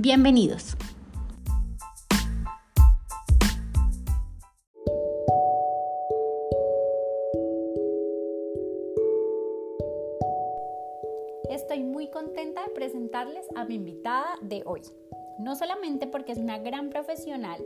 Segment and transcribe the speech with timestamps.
[0.00, 0.76] Bienvenidos.
[11.50, 14.82] Estoy muy contenta de presentarles a mi invitada de hoy.
[15.40, 17.60] No solamente porque es una gran profesional,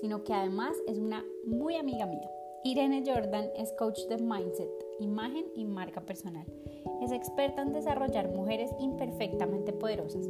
[0.00, 2.30] sino que además es una muy amiga mía.
[2.66, 6.46] Irene Jordan es coach de mindset, imagen y marca personal.
[7.02, 10.26] Es experta en desarrollar mujeres imperfectamente poderosas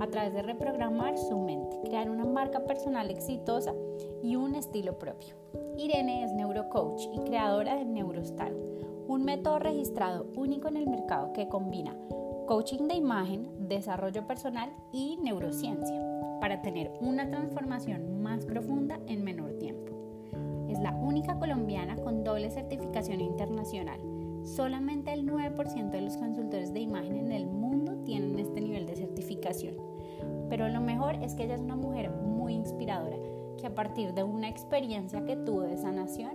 [0.00, 3.72] a través de reprogramar su mente, crear una marca personal exitosa
[4.20, 5.36] y un estilo propio.
[5.78, 8.56] Irene es neurocoach y creadora de Neurostyle,
[9.06, 11.96] un método registrado único en el mercado que combina
[12.48, 16.00] coaching de imagen, desarrollo personal y neurociencia
[16.40, 19.96] para tener una transformación más profunda en menor tiempo
[20.86, 21.75] la única colombiana
[22.50, 24.00] certificación internacional.
[24.44, 28.96] Solamente el 9% de los consultores de imagen en el mundo tienen este nivel de
[28.96, 29.74] certificación.
[30.48, 33.16] Pero lo mejor es que ella es una mujer muy inspiradora,
[33.58, 36.32] que a partir de una experiencia que tuvo de sanación,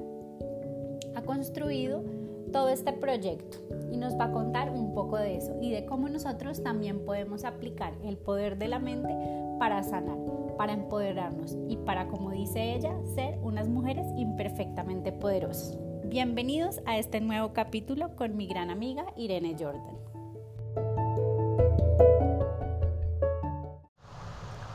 [1.15, 2.03] ha construido
[2.51, 3.57] todo este proyecto
[3.91, 7.45] y nos va a contar un poco de eso y de cómo nosotros también podemos
[7.45, 9.15] aplicar el poder de la mente
[9.57, 10.17] para sanar
[10.61, 15.75] para empoderarnos y para, como dice ella, ser unas mujeres imperfectamente poderosas.
[16.11, 19.95] Bienvenidos a este nuevo capítulo con mi gran amiga Irene Jordan.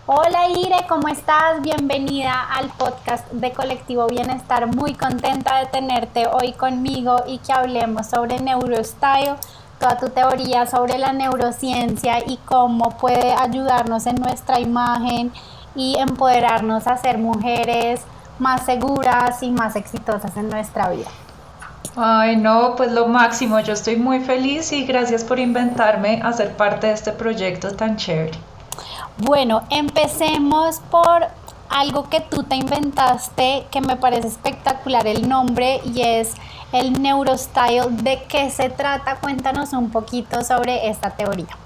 [0.07, 1.61] Hola Ire, ¿cómo estás?
[1.61, 4.75] Bienvenida al podcast de Colectivo Bienestar.
[4.75, 9.35] Muy contenta de tenerte hoy conmigo y que hablemos sobre Neurostyle,
[9.79, 15.31] toda tu teoría sobre la neurociencia y cómo puede ayudarnos en nuestra imagen
[15.75, 18.01] y empoderarnos a ser mujeres
[18.39, 21.11] más seguras y más exitosas en nuestra vida.
[21.99, 26.55] Ay, no, pues lo máximo, yo estoy muy feliz y gracias por inventarme a ser
[26.55, 28.39] parte de este proyecto tan chévere.
[29.17, 31.27] Bueno, empecemos por
[31.71, 36.35] algo que tú te inventaste que me parece espectacular el nombre y es
[36.73, 37.89] el Neurostyle.
[37.91, 39.17] ¿De qué se trata?
[39.17, 41.57] Cuéntanos un poquito sobre esta teoría.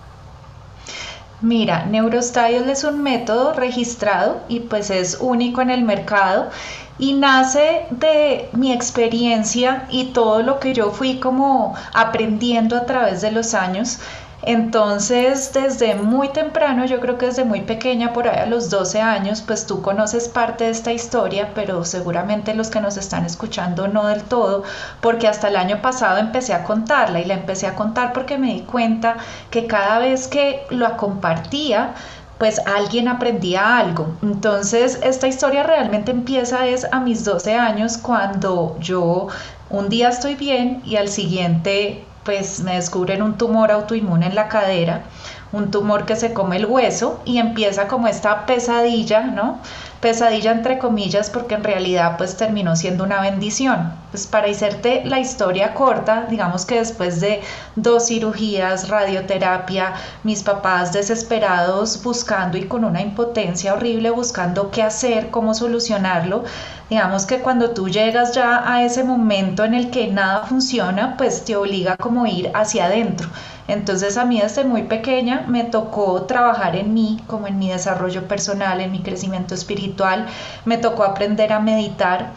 [1.43, 6.51] Mira, Neurostyle es un método registrado y pues es único en el mercado
[6.99, 13.23] y nace de mi experiencia y todo lo que yo fui como aprendiendo a través
[13.23, 14.01] de los años
[14.43, 19.01] entonces, desde muy temprano, yo creo que desde muy pequeña, por ahí a los 12
[19.01, 23.87] años, pues tú conoces parte de esta historia, pero seguramente los que nos están escuchando
[23.89, 24.63] no del todo,
[25.03, 28.55] porque hasta el año pasado empecé a contarla y la empecé a contar porque me
[28.55, 29.19] di cuenta
[29.51, 31.95] que cada vez que lo compartía,
[32.39, 34.17] pues alguien aprendía algo.
[34.23, 39.29] Entonces, esta historia realmente empieza es a mis 12 años cuando yo
[39.69, 44.49] un día estoy bien y al siguiente pues me descubren un tumor autoinmune en la
[44.49, 45.05] cadera,
[45.53, 49.61] un tumor que se come el hueso y empieza como esta pesadilla, ¿no?
[50.01, 53.93] Pesadilla entre comillas porque en realidad pues terminó siendo una bendición.
[54.11, 57.43] Pues para hacerte la historia corta, digamos que después de
[57.77, 59.93] dos cirugías, radioterapia,
[60.25, 66.45] mis papás desesperados buscando y con una impotencia horrible buscando qué hacer, cómo solucionarlo,
[66.89, 71.45] digamos que cuando tú llegas ya a ese momento en el que nada funciona, pues
[71.45, 73.29] te obliga como ir hacia adentro.
[73.71, 78.27] Entonces a mí desde muy pequeña me tocó trabajar en mí, como en mi desarrollo
[78.29, 80.27] personal, en mi crecimiento espiritual,
[80.65, 82.33] me tocó aprender a meditar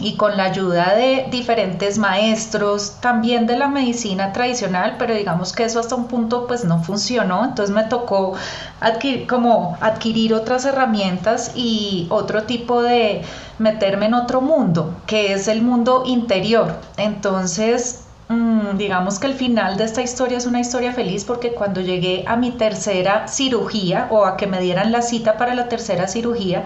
[0.00, 5.64] y con la ayuda de diferentes maestros, también de la medicina tradicional, pero digamos que
[5.64, 8.34] eso hasta un punto pues no funcionó, entonces me tocó
[8.80, 13.22] adquirir, como adquirir otras herramientas y otro tipo de
[13.58, 16.76] meterme en otro mundo, que es el mundo interior.
[16.96, 21.80] Entonces, mm, digamos que el final de esta historia es una historia feliz porque cuando
[21.80, 26.08] llegué a mi tercera cirugía o a que me dieran la cita para la tercera
[26.08, 26.64] cirugía,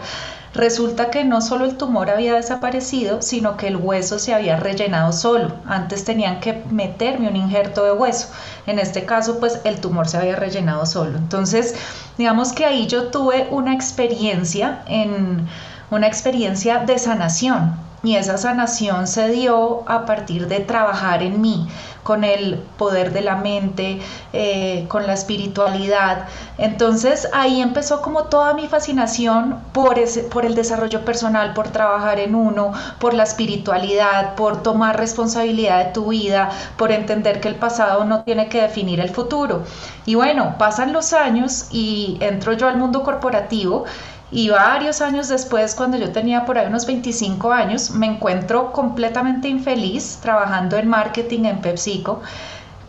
[0.55, 5.13] Resulta que no solo el tumor había desaparecido, sino que el hueso se había rellenado
[5.13, 5.55] solo.
[5.67, 8.29] Antes tenían que meterme un injerto de hueso.
[8.67, 11.17] En este caso, pues el tumor se había rellenado solo.
[11.17, 11.75] Entonces,
[12.19, 15.49] digamos que ahí yo tuve una experiencia en
[15.91, 21.69] una experiencia de sanación y esa sanación se dio a partir de trabajar en mí.
[22.03, 24.01] con el poder de la mente,
[24.33, 26.27] eh, con la espiritualidad.
[26.59, 32.19] Entonces ahí empezó como toda mi fascinación por, ese, por el desarrollo personal, por trabajar
[32.19, 37.55] en uno, por la espiritualidad, por tomar responsabilidad de tu vida, por entender que el
[37.55, 39.63] pasado no tiene que definir el futuro.
[40.05, 43.85] Y bueno, pasan los años y entro yo al mundo corporativo
[44.33, 49.49] y varios años después, cuando yo tenía por ahí unos 25 años, me encuentro completamente
[49.49, 52.23] infeliz trabajando en marketing en PepsiCo,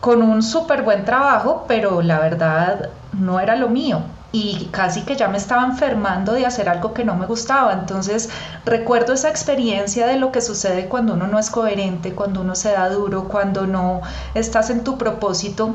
[0.00, 4.00] con un súper buen trabajo, pero la verdad no era lo mío
[4.32, 7.72] y casi que ya me estaba enfermando de hacer algo que no me gustaba.
[7.72, 8.30] Entonces
[8.64, 12.72] recuerdo esa experiencia de lo que sucede cuando uno no es coherente, cuando uno se
[12.72, 14.00] da duro, cuando no
[14.34, 15.74] estás en tu propósito,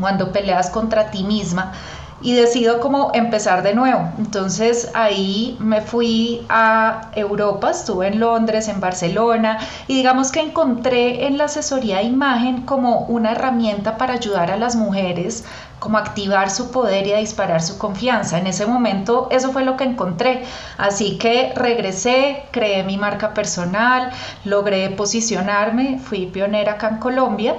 [0.00, 1.72] cuando peleas contra ti misma
[2.20, 4.10] y decido como empezar de nuevo.
[4.18, 11.26] Entonces ahí me fui a Europa, estuve en Londres, en Barcelona y digamos que encontré
[11.26, 15.44] en la asesoría de imagen como una herramienta para ayudar a las mujeres
[15.78, 18.38] como activar su poder y a disparar su confianza.
[18.38, 20.42] En ese momento eso fue lo que encontré.
[20.76, 24.10] Así que regresé, creé mi marca personal,
[24.44, 27.54] logré posicionarme, fui pionera acá en Colombia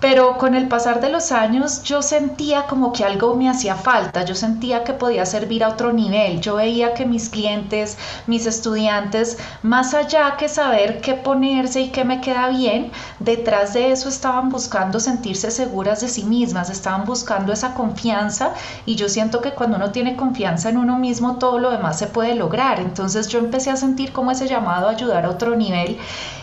[0.00, 4.24] pero con el pasar de los años yo sentía como que algo me hacía falta,
[4.24, 9.38] yo sentía que podía servir a otro nivel, yo veía que mis clientes, mis estudiantes,
[9.62, 14.48] más allá que saber qué ponerse y qué me queda bien, detrás de eso estaban
[14.48, 18.54] buscando sentirse seguras de sí mismas, estaban buscando esa confianza.
[18.86, 22.06] Y yo siento que cuando uno tiene confianza en uno mismo todo lo demás se
[22.06, 25.98] puede lograr, entonces yo empecé a sentir como ese llamado a ayudar a otro nivel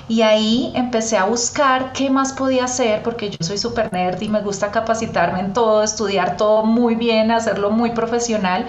[0.10, 4.30] y ahí empecé a buscar qué más podía hacer, porque yo soy súper nerd y
[4.30, 8.66] me gusta capacitarme en todo, estudiar todo muy bien, hacerlo muy profesional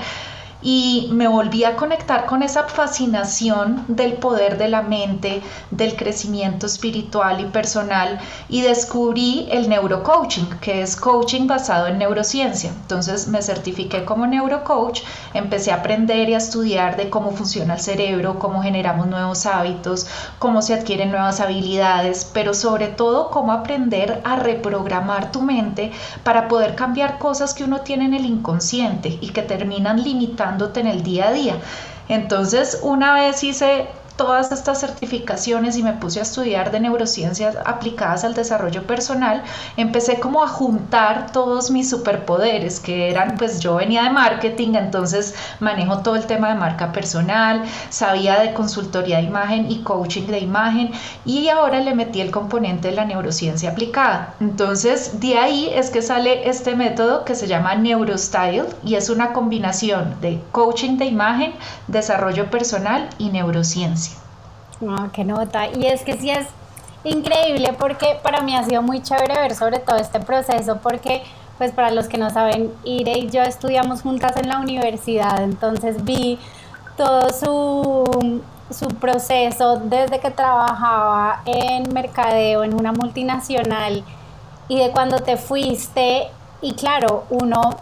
[0.61, 5.41] y me volví a conectar con esa fascinación del poder de la mente,
[5.71, 8.19] del crecimiento espiritual y personal
[8.49, 12.71] y descubrí el neurocoaching, que es coaching basado en neurociencia.
[12.71, 15.03] Entonces me certifiqué como neurocoach,
[15.33, 20.09] empecé a aprender y a estudiar de cómo funciona el cerebro, cómo generamos nuevos hábitos,
[20.41, 25.93] cómo se adquieren nuevas habilidades, pero sobre todo cómo aprender a reprogramar tu mente
[26.25, 30.48] para poder cambiar cosas que uno tiene en el inconsciente y que terminan limitando
[30.81, 31.57] en el día a día.
[32.09, 38.25] Entonces, una vez hice todas estas certificaciones y me puse a estudiar de neurociencias aplicadas
[38.25, 39.43] al desarrollo personal,
[39.79, 45.35] empecé como a juntar todos mis superpoderes, que eran, pues yo venía de marketing, entonces
[45.61, 50.41] manejo todo el tema de marca personal, sabía de consultoría de imagen y coaching de
[50.41, 50.91] imagen,
[51.25, 54.35] y ahora le metí el componente de la neurociencia aplicada.
[54.41, 59.33] Entonces, de ahí es que sale este método que se llama Neurostyle y es una
[59.33, 61.53] combinación de coaching de imagen,
[61.87, 64.08] desarrollo personal y neurociencia.
[64.87, 65.67] Ah, qué nota.
[65.69, 66.47] Y es que sí es
[67.05, 71.23] increíble porque para mí ha sido muy chévere ver sobre todo este proceso porque
[71.59, 76.05] pues para los que no saben, Ire y yo estudiamos juntas en la universidad, entonces
[76.05, 76.39] vi
[76.97, 84.05] todo su, su proceso desde que trabajaba en mercadeo en una multinacional
[84.69, 86.29] y de cuando te fuiste
[86.61, 87.77] y claro, uno,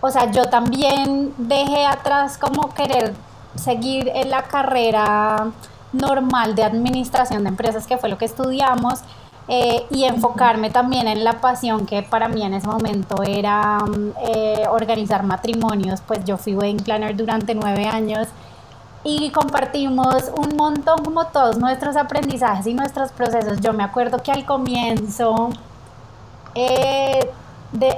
[0.00, 3.12] o sea, yo también dejé atrás como querer
[3.54, 5.52] seguir en la carrera
[5.94, 9.00] normal de administración de empresas, que fue lo que estudiamos,
[9.46, 14.12] eh, y enfocarme también en la pasión que para mí en ese momento era mm,
[14.26, 18.28] eh, organizar matrimonios, pues yo fui wedding planner durante nueve años
[19.04, 23.60] y compartimos un montón como todos nuestros aprendizajes y nuestros procesos.
[23.60, 25.50] Yo me acuerdo que al comienzo
[26.54, 27.30] eh,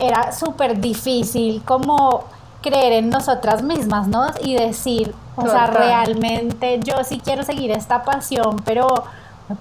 [0.00, 2.24] era súper difícil como
[2.62, 4.26] creer en nosotras mismas, ¿no?
[4.42, 9.04] Y decir, o sea, realmente yo sí quiero seguir esta pasión, pero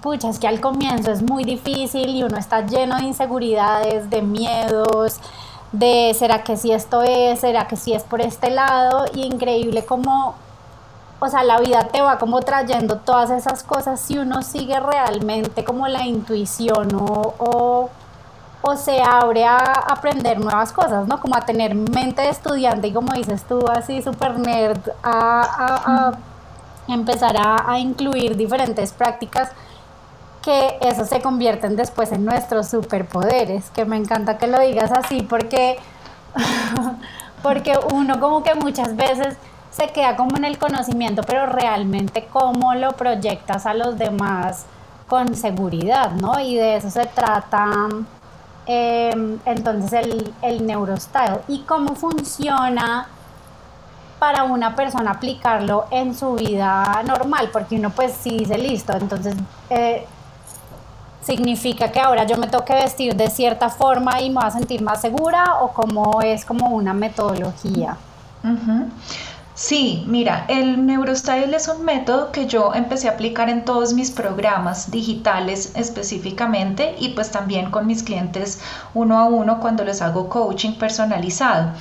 [0.01, 4.21] pucha, es que al comienzo es muy difícil y uno está lleno de inseguridades, de
[4.21, 5.19] miedos,
[5.71, 9.85] de será que sí esto es, será que sí es por este lado, y increíble
[9.85, 10.35] como,
[11.19, 15.63] o sea, la vida te va como trayendo todas esas cosas si uno sigue realmente
[15.63, 17.89] como la intuición o o
[18.75, 21.19] se abre a aprender nuevas cosas, ¿no?
[21.19, 26.13] Como a tener mente de estudiante y como dices tú, así súper nerd, a,
[26.88, 29.51] empezar a, incluir diferentes prácticas
[30.43, 35.22] que eso se convierten después en nuestros superpoderes, que me encanta que lo digas así
[35.24, 35.77] porque,
[37.43, 39.38] porque uno como que muchas veces
[39.72, 44.65] se queda como en el conocimiento, pero realmente cómo lo proyectas a los demás
[45.07, 46.39] con seguridad, ¿no?
[46.39, 47.69] Y de eso se trata
[48.67, 51.41] Em, entonces el, el neurostyle.
[51.48, 53.07] Y cómo funciona
[54.19, 59.36] para una persona aplicarlo en su vida normal, porque uno pues sí dice listo, entonces
[59.69, 60.05] eh,
[61.22, 64.51] significa que ahora yo me tengo que vestir de cierta forma y me voy a
[64.51, 67.98] sentir más segura o cómo es como una metodología.
[69.55, 74.12] Sí, mira, el Neurostyle es un método que yo empecé a aplicar en todos mis
[74.12, 78.59] programas digitales específicamente y pues también con mis clientes
[78.93, 81.71] uno a uno cuando les hago coaching personalizado.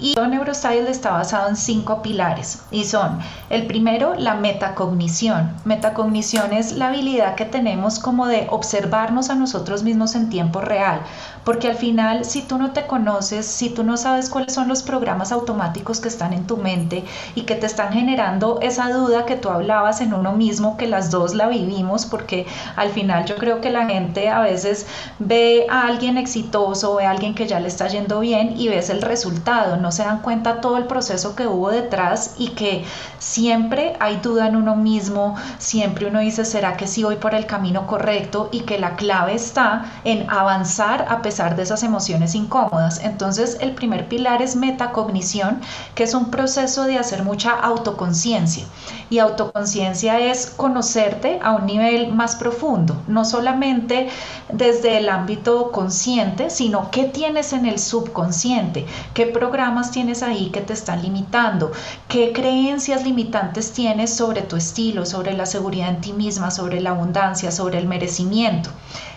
[0.00, 3.18] Y Neurostyle está basado en cinco pilares y son
[3.50, 5.52] el primero, la metacognición.
[5.64, 11.00] Metacognición es la habilidad que tenemos como de observarnos a nosotros mismos en tiempo real,
[11.44, 14.84] porque al final si tú no te conoces, si tú no sabes cuáles son los
[14.84, 19.36] programas automáticos que están en tu mente y que te están generando esa duda que
[19.36, 23.60] tú hablabas en uno mismo, que las dos la vivimos, porque al final yo creo
[23.60, 24.86] que la gente a veces
[25.18, 28.90] ve a alguien exitoso, ve a alguien que ya le está yendo bien y ves
[28.90, 32.84] el resultado, no se dan cuenta todo el proceso que hubo detrás y que
[33.18, 37.46] siempre hay duda en uno mismo, siempre uno dice, ¿será que sí voy por el
[37.46, 38.48] camino correcto?
[38.52, 43.00] Y que la clave está en avanzar a pesar de esas emociones incómodas.
[43.02, 45.60] Entonces, el primer pilar es metacognición,
[45.94, 48.64] que es un proceso de hacer mucha autoconciencia.
[49.10, 54.08] Y autoconciencia es conocerte a un nivel más profundo, no solamente
[54.52, 60.60] desde el ámbito consciente, sino qué tienes en el subconsciente, qué programas tienes ahí que
[60.60, 61.72] te están limitando,
[62.08, 66.90] qué creencias limitantes tienes sobre tu estilo, sobre la seguridad en ti misma, sobre la
[66.90, 68.70] abundancia, sobre el merecimiento.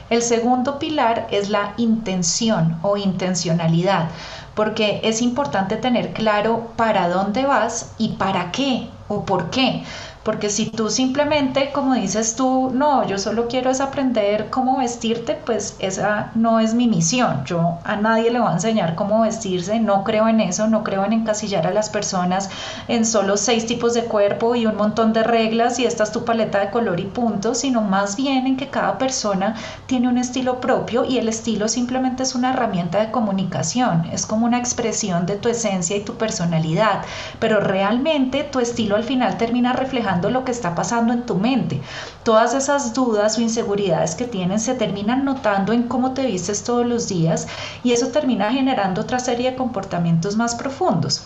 [0.09, 4.09] El segundo pilar es la intención o intencionalidad,
[4.55, 9.83] porque es importante tener claro para dónde vas y para qué o por qué.
[10.23, 15.35] Porque si tú simplemente, como dices tú, no, yo solo quiero es aprender cómo vestirte,
[15.45, 17.43] pues esa no es mi misión.
[17.45, 21.03] Yo a nadie le voy a enseñar cómo vestirse, no creo en eso, no creo
[21.05, 22.51] en encasillar a las personas
[22.87, 26.23] en solo seis tipos de cuerpo y un montón de reglas y esta es tu
[26.23, 29.55] paleta de color y punto, sino más bien en que cada persona
[29.87, 34.45] tiene un estilo propio y el estilo simplemente es una herramienta de comunicación, es como
[34.45, 37.01] una expresión de tu esencia y tu personalidad,
[37.39, 41.81] pero realmente tu estilo al final termina reflejando lo que está pasando en tu mente.
[42.23, 46.85] Todas esas dudas o inseguridades que tienes se terminan notando en cómo te vistes todos
[46.85, 47.47] los días
[47.83, 51.23] y eso termina generando otra serie de comportamientos más profundos.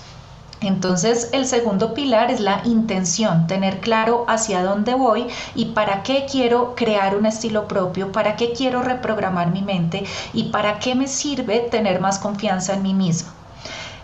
[0.62, 6.25] Entonces el segundo pilar es la intención, tener claro hacia dónde voy y para qué
[6.32, 11.08] quiero crear un estilo propio, para qué quiero reprogramar mi mente y para qué me
[11.08, 13.29] sirve tener más confianza en mí mismo.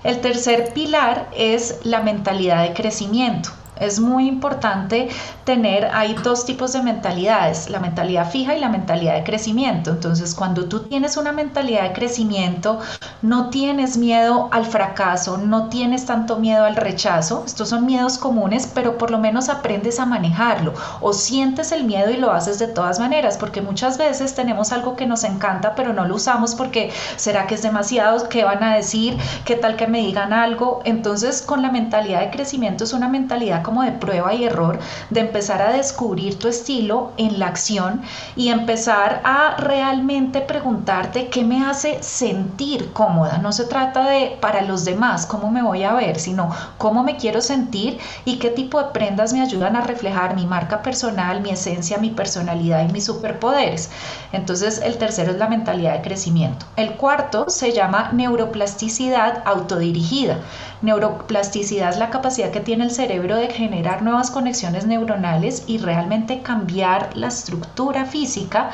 [0.03, 3.60] El tercer pilar es la mentalidad de crecimiento.
[3.81, 5.09] Es muy importante
[5.43, 9.91] tener, hay dos tipos de mentalidades, la mentalidad fija y la mentalidad de crecimiento.
[9.91, 12.79] Entonces, cuando tú tienes una mentalidad de crecimiento,
[13.21, 17.43] no tienes miedo al fracaso, no tienes tanto miedo al rechazo.
[17.45, 22.11] Estos son miedos comunes, pero por lo menos aprendes a manejarlo o sientes el miedo
[22.11, 25.93] y lo haces de todas maneras, porque muchas veces tenemos algo que nos encanta, pero
[25.93, 29.87] no lo usamos porque será que es demasiado, qué van a decir, qué tal que
[29.87, 30.81] me digan algo.
[30.83, 35.21] Entonces, con la mentalidad de crecimiento es una mentalidad como de prueba y error, de
[35.21, 38.01] empezar a descubrir tu estilo en la acción
[38.35, 43.37] y empezar a realmente preguntarte qué me hace sentir cómoda.
[43.37, 47.15] No se trata de para los demás cómo me voy a ver, sino cómo me
[47.15, 51.51] quiero sentir y qué tipo de prendas me ayudan a reflejar mi marca personal, mi
[51.51, 53.89] esencia, mi personalidad y mis superpoderes.
[54.33, 56.65] Entonces el tercero es la mentalidad de crecimiento.
[56.75, 60.39] El cuarto se llama neuroplasticidad autodirigida.
[60.81, 66.41] Neuroplasticidad es la capacidad que tiene el cerebro de generar nuevas conexiones neuronales y realmente
[66.41, 68.71] cambiar la estructura física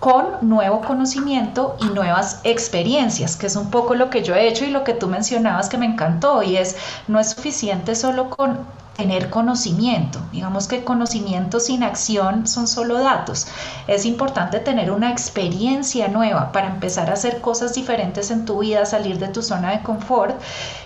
[0.00, 4.64] con nuevo conocimiento y nuevas experiencias, que es un poco lo que yo he hecho
[4.64, 6.76] y lo que tú mencionabas que me encantó y es
[7.08, 8.58] no es suficiente solo con
[8.96, 10.18] tener conocimiento.
[10.32, 13.46] Digamos que conocimiento sin acción son solo datos.
[13.86, 18.86] Es importante tener una experiencia nueva para empezar a hacer cosas diferentes en tu vida,
[18.86, 20.40] salir de tu zona de confort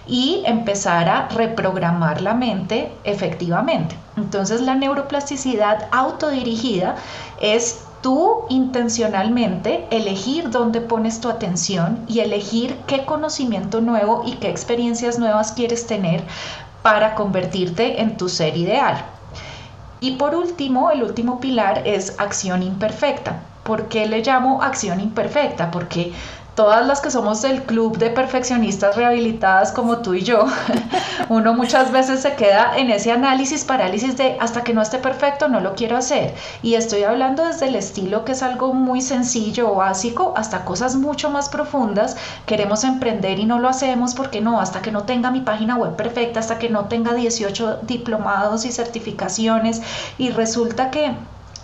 [0.06, 3.96] y empezar a reprogramar la mente efectivamente.
[4.16, 6.96] Entonces la neuroplasticidad autodirigida
[7.40, 14.48] es tú intencionalmente elegir dónde pones tu atención y elegir qué conocimiento nuevo y qué
[14.48, 16.22] experiencias nuevas quieres tener
[16.82, 19.04] para convertirte en tu ser ideal.
[20.00, 23.40] Y por último, el último pilar es acción imperfecta.
[23.64, 25.70] ¿Por qué le llamo acción imperfecta?
[25.70, 26.12] Porque
[26.54, 30.46] todas las que somos del club de perfeccionistas rehabilitadas como tú y yo,
[31.28, 35.48] uno muchas veces se queda en ese análisis, parálisis de hasta que no esté perfecto
[35.48, 36.34] no lo quiero hacer.
[36.62, 40.96] Y estoy hablando desde el estilo que es algo muy sencillo o básico hasta cosas
[40.96, 42.16] mucho más profundas.
[42.46, 45.96] Queremos emprender y no lo hacemos porque no, hasta que no tenga mi página web
[45.96, 49.82] perfecta, hasta que no tenga 18 diplomados y certificaciones
[50.18, 51.14] y resulta que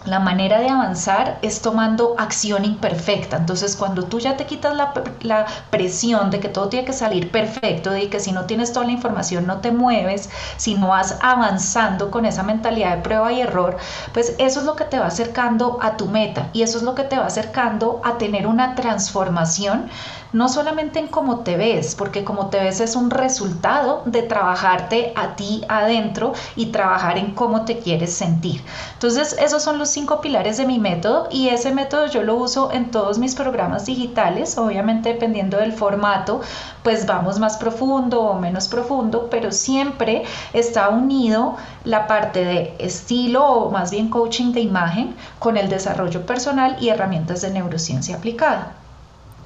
[0.07, 3.37] la manera de avanzar es tomando acción imperfecta.
[3.37, 7.91] Entonces, cuando tú ya te quitas la, presión de que todo tiene que salir perfecto,
[7.91, 12.11] de que si no tienes toda la información no te mueves, si no vas avanzando
[12.11, 13.77] con esa mentalidad de prueba y error,
[14.13, 16.95] pues eso es lo que te va acercando a tu meta y eso es lo
[16.95, 19.91] que te va acercando a tener una transformación
[20.37, 25.15] no solamente en cómo te ves, porque como te ves es un resultado de trabajarte
[25.17, 28.63] a ti adentro y trabajar en cómo te quieres sentir.
[28.93, 32.71] Entonces, esos son los cinco pilares de mi método y ese método yo lo uso
[32.71, 36.43] en todos mis programas digitales, obviamente dependiendo del formato,
[36.83, 43.43] pues vamos más profundo o menos profundo, pero siempre está unido la parte de estilo
[43.43, 48.75] o más bien coaching de imagen con el desarrollo personal y herramientas de neurociencia aplicada.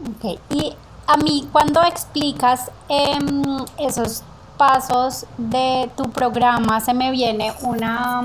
[0.08, 0.74] Ok, y
[1.06, 3.42] a mí cuando explicas em,
[3.78, 4.22] esos
[4.56, 8.24] pasos de tu programa se me viene una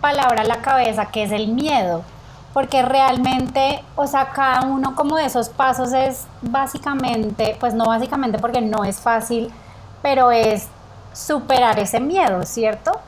[0.00, 2.02] palabra a la cabeza que es el miedo,
[2.54, 8.38] porque realmente, o sea, cada uno como de esos pasos es básicamente, pues no básicamente
[8.38, 9.50] porque no es fácil,
[10.02, 10.68] pero es
[11.12, 13.00] superar ese miedo, ¿cierto?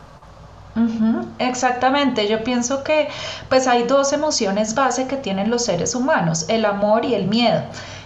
[1.39, 3.09] Exactamente, yo pienso que
[3.49, 7.62] pues hay dos emociones base que tienen los seres humanos, el amor y el miedo.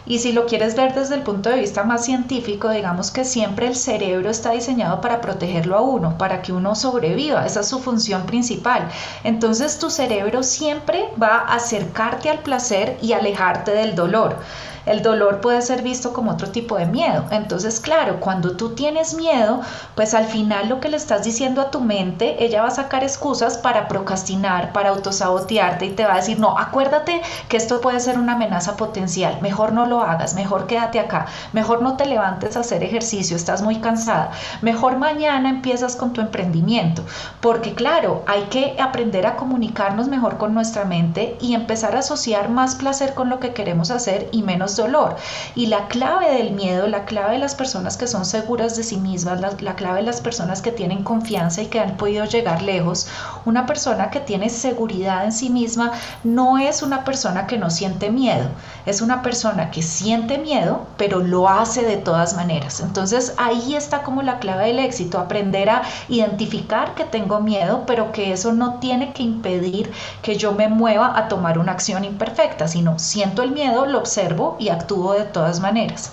[0.06, 3.66] Y si lo quieres ver desde el punto de vista más científico, digamos que siempre
[3.66, 7.46] el cerebro está diseñado para protegerlo a uno, para que uno sobreviva.
[7.46, 8.86] Esa es su función principal.
[9.24, 14.36] Entonces tu cerebro siempre va a acercarte al placer y alejarte del dolor.
[14.86, 17.24] El dolor puede ser visto como otro tipo de miedo.
[17.30, 19.60] Entonces, claro, cuando tú tienes miedo,
[19.94, 23.02] pues al final lo que le estás diciendo a tu mente, ella va a sacar
[23.02, 28.00] excusas para procrastinar, para autosabotearte y te va a decir, no, acuérdate que esto puede
[28.00, 32.56] ser una amenaza potencial, mejor no lo hagas, mejor quédate acá, mejor no te levantes
[32.56, 34.30] a hacer ejercicio, estás muy cansada,
[34.62, 37.02] mejor mañana empiezas con tu emprendimiento,
[37.40, 42.48] porque claro, hay que aprender a comunicarnos mejor con nuestra mente y empezar a asociar
[42.48, 45.16] más placer con lo que queremos hacer y menos dolor.
[45.54, 48.96] Y la clave del miedo, la clave de las personas que son seguras de sí
[48.96, 53.06] mismas, la, clave de las personas que tienen confianza y que han podido llegar lejos,
[53.44, 58.10] una persona que tiene seguridad en sí misma no es una persona que no siente
[58.10, 58.48] miedo,
[58.86, 62.80] es una persona que siente miedo, pero lo hace de todas maneras.
[62.80, 68.12] Entonces ahí está como la clave del éxito, aprender a identificar que tengo miedo, pero
[68.12, 69.90] que eso no tiene que impedir
[70.22, 74.56] que yo me mueva a tomar una acción imperfecta, sino siento el miedo, lo observo
[74.68, 76.12] actúo de todas maneras.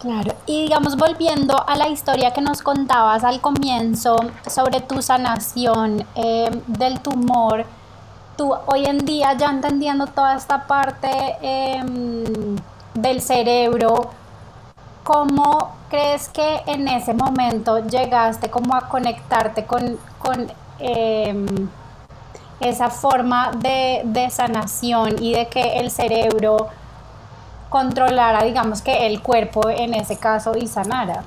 [0.00, 6.06] Claro, y digamos volviendo a la historia que nos contabas al comienzo sobre tu sanación
[6.14, 7.66] eh, del tumor,
[8.34, 11.10] tú hoy en día ya entendiendo toda esta parte
[11.42, 12.56] em,
[12.94, 14.08] del cerebro,
[15.04, 19.98] ¿cómo crees que en ese momento llegaste a conectarte con,
[20.78, 21.68] em,
[22.60, 26.68] esa forma de, de sanación y de que el cerebro
[27.70, 31.22] controlara, digamos que el cuerpo en ese caso y sanara.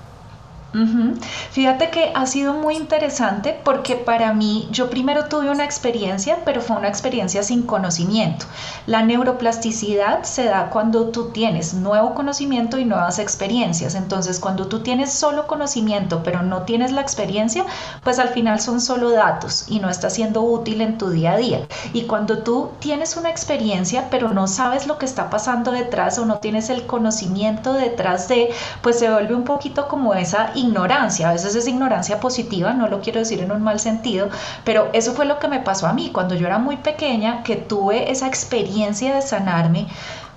[1.52, 6.62] Fíjate que ha sido muy interesante porque para mí yo primero tuve una experiencia, pero
[6.62, 8.46] fue una experiencia sin conocimiento.
[8.88, 13.96] La neuroplasticidad se da cuando tú tienes nuevo conocimiento y nuevas experiencias.
[13.96, 17.66] Entonces, cuando tú tienes solo conocimiento, pero no tienes la experiencia,
[18.04, 21.38] pues al final son solo datos y no está siendo útil en tu día a
[21.38, 21.68] día.
[21.94, 26.26] Y cuando tú tienes una experiencia, pero no sabes lo que está pasando detrás o
[26.26, 28.50] no tienes el conocimiento detrás de,
[28.82, 33.02] pues se vuelve un poquito como esa ignorancia, a veces es ignorancia positiva, no lo
[33.02, 34.30] quiero decir en un mal sentido,
[34.64, 36.10] pero eso fue lo que me pasó a mí.
[36.12, 39.88] Cuando yo era muy pequeña, que tuve esa experiencia de sanarme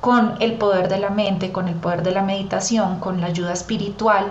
[0.00, 3.52] con el poder de la mente, con el poder de la meditación, con la ayuda
[3.52, 4.30] espiritual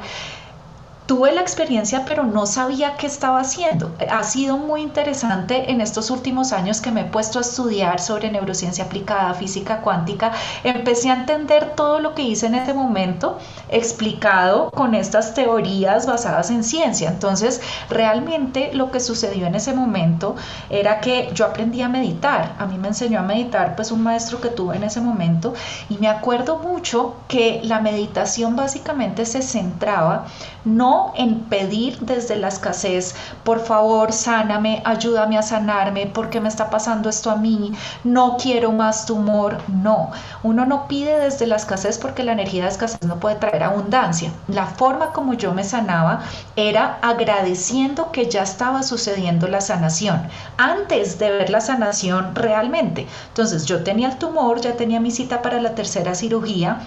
[1.06, 3.92] tuve la experiencia pero no sabía qué estaba haciendo.
[4.10, 8.32] Ha sido muy interesante en estos últimos años que me he puesto a estudiar sobre
[8.32, 10.32] neurociencia aplicada, física cuántica.
[10.64, 13.38] Empecé a entender todo lo que hice en ese momento
[13.70, 17.10] explicado con estas teorías basadas en ciencia.
[17.10, 20.36] Entonces, realmente lo que sucedió en ese momento
[20.70, 22.56] era que yo aprendí a meditar.
[22.58, 25.54] A mí me enseñó a meditar pues un maestro que tuve en ese momento
[25.90, 30.26] y me acuerdo mucho que la meditación básicamente se centraba
[30.64, 36.70] no en pedir desde la escasez, por favor, sáname, ayúdame a sanarme, porque me está
[36.70, 40.12] pasando esto a mí, no quiero más tumor, no.
[40.44, 44.32] Uno no pide desde la escasez porque la energía de escasez no puede traer abundancia.
[44.48, 46.22] La forma como yo me sanaba
[46.56, 50.28] era agradeciendo que ya estaba sucediendo la sanación,
[50.58, 53.08] antes de ver la sanación realmente.
[53.30, 56.80] Entonces yo tenía el tumor, ya tenía mi cita para la tercera cirugía,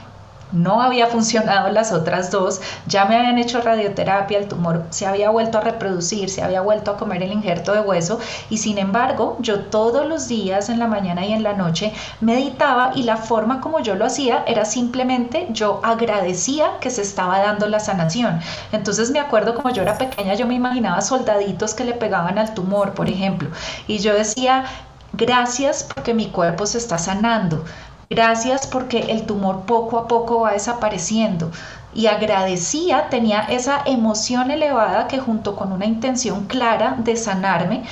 [0.53, 5.31] no había funcionado las otras dos, ya me habían hecho radioterapia, el tumor se había
[5.31, 8.19] vuelto a reproducir, se había vuelto a comer el injerto de hueso
[8.51, 12.93] y sin embargo yo todos los días en la mañana y en la noche meditaba
[12.95, 17.69] y la forma como yo lo hacía era simplemente yo agradecía que se estaba dando
[17.69, 18.41] la sanación.
[18.73, 22.55] Entonces me acuerdo como yo era pequeña yo me imaginaba soldaditos que le pegaban al
[22.55, 23.51] tumor, por ejemplo,
[23.87, 24.65] y yo decía,
[25.13, 27.65] gracias porque mi cuerpo se está sanando.
[28.11, 31.51] Gracias porque el tumor poco a poco va desapareciendo.
[31.95, 37.85] Y agradecía, tenía esa emoción elevada que junto con una intención clara de sanarme,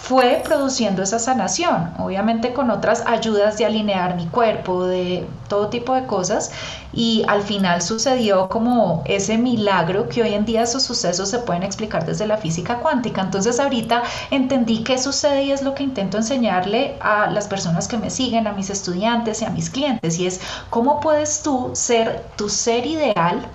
[0.00, 5.92] fue produciendo esa sanación, obviamente con otras ayudas de alinear mi cuerpo, de todo tipo
[5.92, 6.52] de cosas,
[6.94, 11.62] y al final sucedió como ese milagro que hoy en día esos sucesos se pueden
[11.62, 13.20] explicar desde la física cuántica.
[13.20, 17.98] Entonces ahorita entendí qué sucede y es lo que intento enseñarle a las personas que
[17.98, 22.24] me siguen, a mis estudiantes y a mis clientes, y es cómo puedes tú ser
[22.36, 23.46] tu ser ideal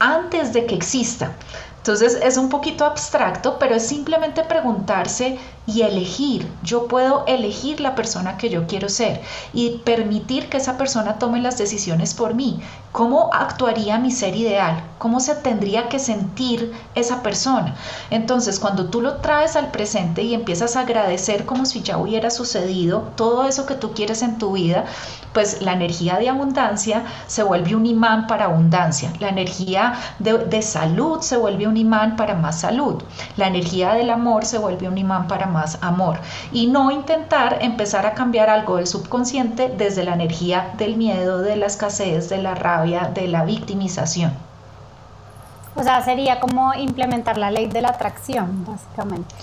[0.00, 1.32] antes de que exista.
[1.80, 5.38] Entonces es un poquito abstracto, pero es simplemente preguntarse
[5.72, 6.50] y elegir.
[6.62, 9.20] Yo puedo elegir la persona que yo quiero ser
[9.52, 12.60] y permitir que esa persona tome las decisiones por mí.
[12.92, 14.82] ¿Cómo actuaría mi ser ideal?
[14.98, 17.76] ¿Cómo se tendría que sentir esa persona?
[18.10, 22.30] Entonces, cuando tú lo traes al presente y empiezas a agradecer como si ya hubiera
[22.30, 24.86] sucedido todo eso que tú quieres en tu vida,
[25.32, 29.12] pues la energía de abundancia se vuelve un imán para abundancia.
[29.20, 33.00] La energía de, de salud se vuelve un imán para más salud.
[33.36, 36.18] La energía del amor se vuelve un imán para más amor.
[36.52, 41.56] Y no intentar empezar a cambiar algo del subconsciente desde la energía del miedo, de
[41.56, 44.32] la escasez, de la rabia de la victimización.
[45.76, 49.34] O sea, sería como implementar la ley de la atracción, básicamente.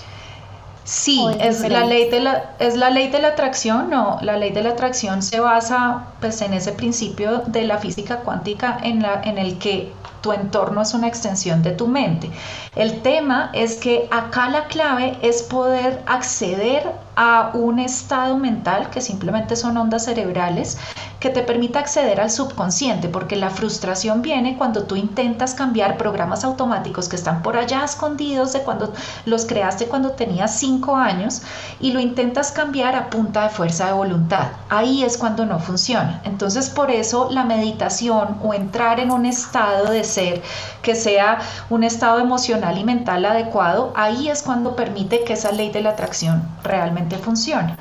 [0.88, 4.52] Sí, es, la ley de la, es la ley de la atracción, no, la ley
[4.52, 9.20] de la atracción se basa pues en ese principio de la física cuántica en, la,
[9.22, 12.30] en el que tu entorno es una extensión de tu mente.
[12.74, 19.00] El tema es que acá la clave es poder acceder a un estado mental que
[19.00, 20.78] simplemente son ondas cerebrales
[21.18, 26.44] que te permita acceder al subconsciente, porque la frustración viene cuando tú intentas cambiar programas
[26.44, 28.92] automáticos que están por allá escondidos de cuando
[29.26, 31.42] los creaste cuando tenías cinco años
[31.80, 34.50] y lo intentas cambiar a punta de fuerza de voluntad.
[34.68, 36.20] Ahí es cuando no funciona.
[36.22, 40.40] Entonces por eso la meditación o entrar en un estado de ser
[40.82, 45.70] que sea un estado emocional y mental adecuado, ahí es cuando permite que esa ley
[45.72, 47.76] de la atracción realmente funcione.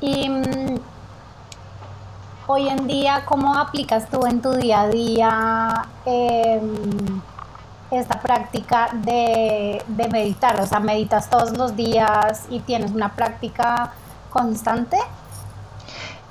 [0.00, 0.80] Y mm,
[2.46, 7.20] hoy en día, ¿cómo aplicas tú en tu día a día em,
[7.90, 10.58] esta práctica de, de meditar?
[10.60, 13.92] O sea, meditas todos los días y tienes una práctica
[14.30, 14.96] constante.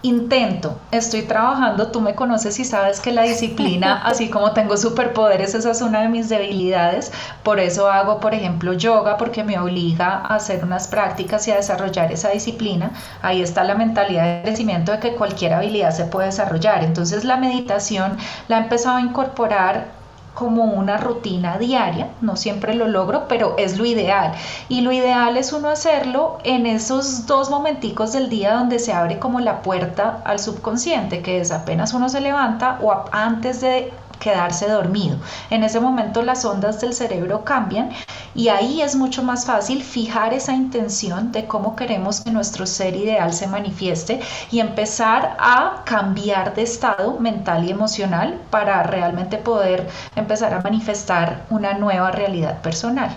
[0.02, 5.54] Intento, estoy trabajando, tú me conoces y sabes que la disciplina, así como tengo superpoderes,
[5.56, 7.12] esa es una de mis debilidades,
[7.44, 11.58] por eso hago, por ejemplo, yoga, porque me obliga a hacer unas prácticas y a
[11.58, 12.92] desarrollar esa disciplina.
[13.22, 16.82] Ahí está la mentalidad de crecimiento de que cualquier habilidad se puede desarrollar.
[16.86, 18.16] Entonces la meditación
[18.48, 19.99] la he empezado a incorporar
[20.39, 24.32] como una rutina diaria, no siempre lo logro, pero es lo ideal.
[24.69, 29.19] Y lo ideal es uno hacerlo en esos dos momenticos del día donde se abre
[29.19, 34.68] como la puerta al subconsciente, que es apenas uno se levanta o antes de quedarse
[34.68, 35.18] dormido.
[35.50, 37.90] En ese momento las ondas del cerebro cambian
[38.36, 42.96] y ahí es mucho más fácil fijar esa intención de cómo queremos que nuestro ser
[42.96, 44.20] ideal se manifieste
[44.52, 51.46] y empezar a cambiar de estado mental y emocional para realmente poder empezar a manifestar
[51.50, 53.16] una nueva realidad personal.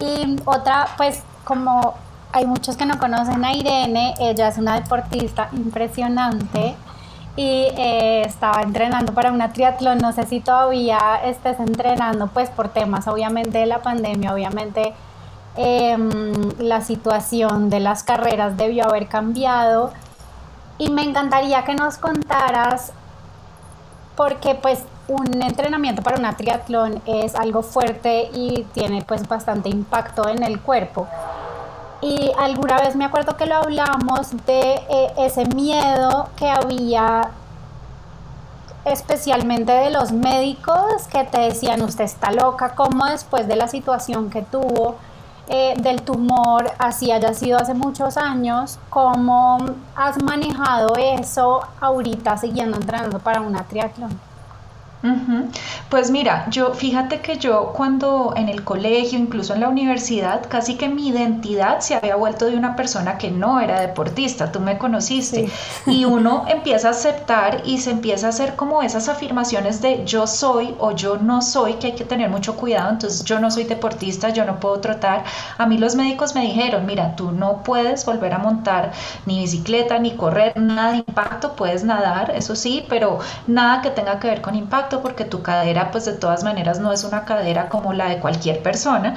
[0.00, 1.94] Y otra, pues como
[2.32, 6.76] hay muchos que no conocen a Irene, ella es una deportista impresionante
[7.38, 9.98] y eh, estaba entrenando para una triatlón.
[9.98, 14.92] No sé si todavía estés entrenando, pues por temas obviamente de la pandemia, obviamente
[15.54, 19.92] em, la situación de las carreras debió haber cambiado.
[20.78, 22.92] Y me encantaría que nos contaras,
[24.16, 30.28] porque pues un entrenamiento para una triatlón es algo fuerte y tiene pues bastante impacto
[30.28, 31.06] en el cuerpo.
[32.00, 37.30] Y alguna vez me acuerdo que lo hablamos de eh, ese miedo que había
[38.84, 44.30] especialmente de los médicos que te decían usted está loca, como después de la situación
[44.30, 44.96] que tuvo
[45.48, 49.58] eh, del tumor, así haya sido hace muchos años, ¿cómo
[49.96, 54.27] has manejado eso ahorita siguiendo entrenando para una triatlón?
[55.88, 60.76] Pues mira, yo fíjate que yo cuando en el colegio, incluso en la universidad, casi
[60.76, 64.76] que mi identidad se había vuelto de una persona que no era deportista, tú me
[64.76, 65.48] conociste,
[65.86, 70.26] y uno empieza a aceptar y se empieza a hacer como esas afirmaciones de yo
[70.26, 73.64] soy o yo no soy, que hay que tener mucho cuidado, entonces yo no soy
[73.64, 75.24] deportista, yo no puedo trotar.
[75.58, 78.92] A mí los médicos me dijeron, mira, tú no puedes volver a montar
[79.26, 84.18] ni bicicleta, ni correr, nada de impacto, puedes nadar, eso sí, pero nada que tenga
[84.18, 87.68] que ver con impacto porque tu cadera pues de todas maneras no es una cadera
[87.68, 89.14] como la de cualquier persona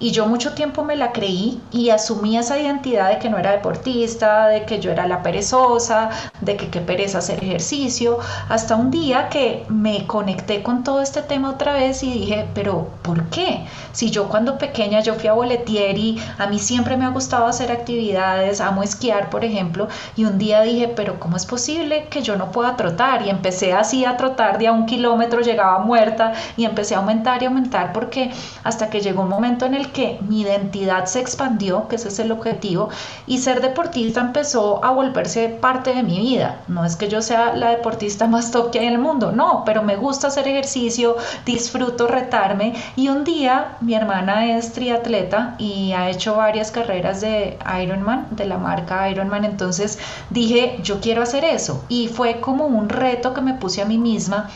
[0.00, 3.52] y yo mucho tiempo me la creí y asumí esa identidad de que no era
[3.52, 8.90] deportista, de que yo era la perezosa, de que qué pereza hacer ejercicio, hasta un
[8.90, 13.66] día que me conecté con todo este tema otra vez y dije, pero ¿por qué?
[13.92, 17.70] Si yo cuando pequeña yo fui a boletieri, a mí siempre me ha gustado hacer
[17.70, 22.36] actividades, amo esquiar, por ejemplo, y un día dije, pero ¿cómo es posible que yo
[22.36, 23.22] no pueda trotar?
[23.22, 27.42] Y empecé así a trotar de a un kilómetro, llegaba muerta y empecé a aumentar
[27.42, 28.32] y aumentar porque
[28.64, 32.18] hasta que llegó un momento en el que mi identidad se expandió, que ese es
[32.18, 32.88] el objetivo,
[33.26, 36.60] y ser deportista empezó a volverse parte de mi vida.
[36.68, 39.62] No es que yo sea la deportista más top que hay en el mundo, no,
[39.64, 45.92] pero me gusta hacer ejercicio, disfruto retarme y un día mi hermana es triatleta y
[45.92, 49.98] ha hecho varias carreras de Ironman, de la marca Ironman, entonces
[50.30, 53.98] dije, yo quiero hacer eso y fue como un reto que me puse a mí
[53.98, 54.50] misma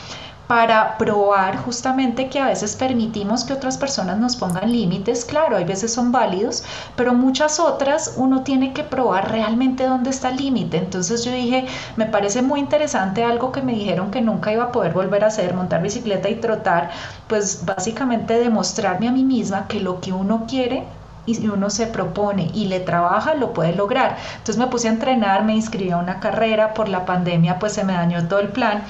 [0.48, 5.64] para probar justamente que a veces permitimos que otras personas nos pongan límites, claro, hay
[5.64, 6.64] veces son válidos,
[6.96, 10.78] pero muchas otras uno tiene que probar realmente dónde está el límite.
[10.78, 14.72] Entonces yo dije, me parece muy interesante algo que me dijeron que nunca iba a
[14.72, 16.90] poder volver a hacer, montar bicicleta y trotar,
[17.28, 20.84] pues básicamente demostrarme a mí misma que lo que uno quiere
[21.26, 24.16] y uno se propone y le trabaja, lo puede lograr.
[24.38, 27.84] Entonces me puse a entrenar, me inscribí a una carrera, por la pandemia pues se
[27.84, 28.82] me dañó todo el plan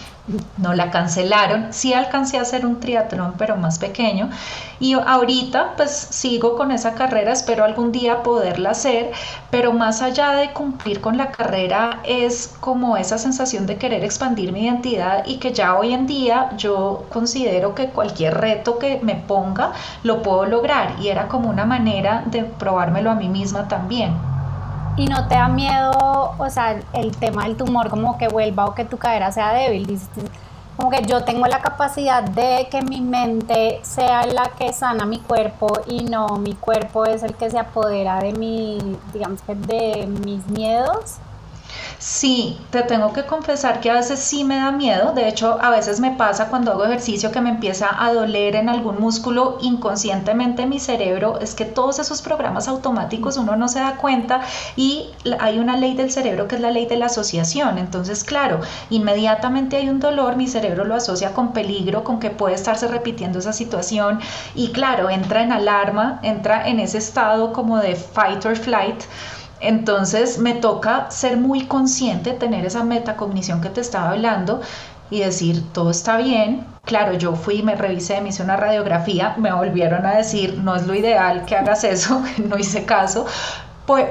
[0.57, 1.73] no la cancelaron.
[1.73, 4.31] Sí alcancé a hacer un triatlón, pero más pequeño.
[4.81, 9.13] Y ahorita pues sigo con esa carrera, espero algún día poderla hacer,
[9.51, 14.53] pero más allá de cumplir con la carrera es como esa sensación de querer expandir
[14.53, 19.17] mi identidad y que ya hoy en día yo considero que cualquier reto que me
[19.17, 24.28] ponga lo puedo lograr y era como una manera de probármelo a mí misma también.
[24.99, 28.75] Y no te da miedo, o sea, el tema del tumor como que vuelva o
[28.75, 29.87] que tu cadera sea débil.
[29.87, 30.09] Dices,
[30.77, 35.21] como que yo tengo la capacidad de que mi mente sea la que sana mi
[35.21, 40.09] cuerpo y no mi cuerpo es el que se apodera de mi, digamos que de
[40.09, 41.19] mis miedos.
[41.99, 45.13] Sí, te tengo que confesar que a veces sí me da miedo.
[45.15, 48.69] De hecho, a veces me pasa cuando hago ejercicio que me empieza a doler en
[48.69, 51.41] algún músculo inconscientemente mi cerebro.
[51.41, 54.43] Es que todos esos programas automáticos uno no se da cuenta
[54.77, 55.11] y
[55.41, 57.79] hay una ley del cerebro que es la ley de la asociación.
[57.79, 58.61] Entonces, claro,
[58.91, 63.41] inmediatamente hay un dolor, mi cerebro lo asocia con peligro, con que puede estarse repitiendo
[63.41, 64.21] esa situación
[64.55, 69.03] y claro, entra en alarma, entra en ese estado como de fight or flight
[69.61, 74.61] entonces me toca ser muy consciente, tener esa metacognición que te estaba hablando
[75.11, 76.67] y decir, todo está bien.
[76.85, 80.87] Claro, yo fui, me revisé, me hice una radiografía, me volvieron a decir, no es
[80.87, 83.27] lo ideal que hagas eso, no hice caso,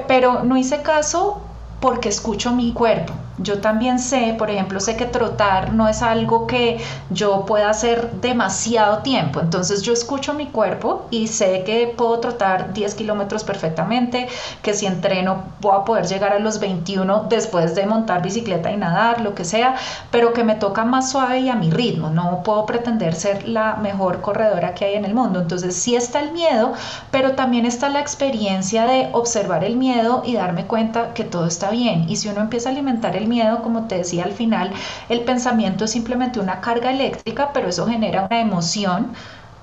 [0.06, 1.42] pero no hice caso
[1.80, 3.14] porque escucho mi cuerpo.
[3.38, 6.78] Yo también sé, por ejemplo, sé que trotar no es algo que
[7.10, 9.40] yo pueda hacer demasiado tiempo.
[9.40, 14.28] Entonces yo escucho mi cuerpo y sé que puedo trotar 10 kilómetros perfectamente,
[14.62, 18.76] que si entreno voy a poder llegar a los 21 después de montar bicicleta y
[18.76, 19.76] nadar, lo que sea,
[20.10, 22.10] pero que me toca más suave y a mi ritmo.
[22.10, 25.40] No puedo pretender ser la mejor corredora que hay en el mundo.
[25.40, 26.72] Entonces sí está el miedo,
[27.10, 31.70] pero también está la experiencia de observar el miedo y darme cuenta que todo está
[31.70, 32.08] bien.
[32.08, 34.72] Y si uno empieza a alimentar el miedo, como te decía al final,
[35.08, 39.12] el pensamiento es simplemente una carga eléctrica, pero eso genera una emoción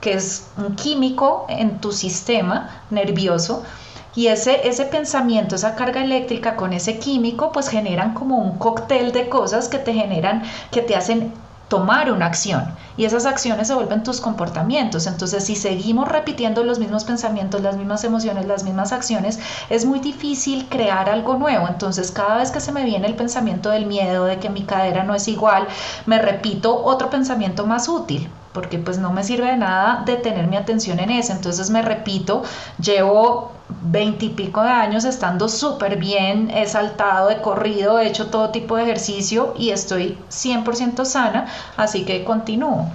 [0.01, 3.63] que es un químico en tu sistema nervioso.
[4.15, 9.11] Y ese, ese pensamiento, esa carga eléctrica con ese químico, pues generan como un cóctel
[9.11, 11.33] de cosas que te generan, que te hacen
[11.67, 12.63] tomar una acción
[12.97, 15.07] y esas acciones se vuelven tus comportamientos.
[15.07, 19.99] Entonces, si seguimos repitiendo los mismos pensamientos, las mismas emociones, las mismas acciones, es muy
[19.99, 21.67] difícil crear algo nuevo.
[21.67, 25.03] Entonces, cada vez que se me viene el pensamiento del miedo, de que mi cadera
[25.03, 25.67] no es igual,
[26.05, 30.55] me repito otro pensamiento más útil porque pues no me sirve de nada detener mi
[30.55, 31.33] atención en eso.
[31.33, 32.41] Entonces me repito,
[32.81, 38.77] llevo veintipico de años estando súper bien, he saltado, he corrido, he hecho todo tipo
[38.77, 42.87] de ejercicio y estoy 100% sana, así que continúo.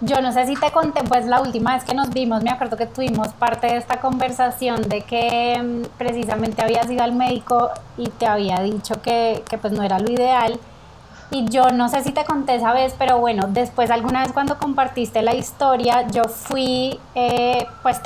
[0.00, 2.76] Yo no sé si te conté, pues la última vez que nos vimos, me acuerdo
[2.76, 8.08] que tuvimos parte de esta conversación de que mm, precisamente habías ido al médico y
[8.08, 10.58] te había dicho que, que pues no era lo ideal
[11.34, 14.58] Y yo no sé si te conté esa vez, pero bueno, después alguna vez cuando
[14.58, 18.02] compartiste la historia, yo fui, eh, pues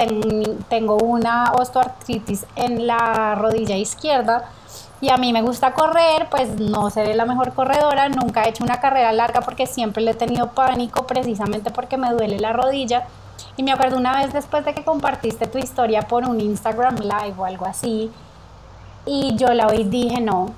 [0.68, 4.44] tengo una osteoartritis en la rodilla izquierda
[5.00, 8.62] y a mí me gusta correr, pues no seré la mejor corredora, nunca he hecho
[8.62, 13.08] una carrera larga porque siempre le he tenido pánico precisamente porque me duele la rodilla.
[13.56, 17.34] Y me acuerdo una vez después de que compartiste tu historia por un Instagram Live
[17.36, 18.08] o algo así,
[19.04, 20.52] y yo la oí y dije, no,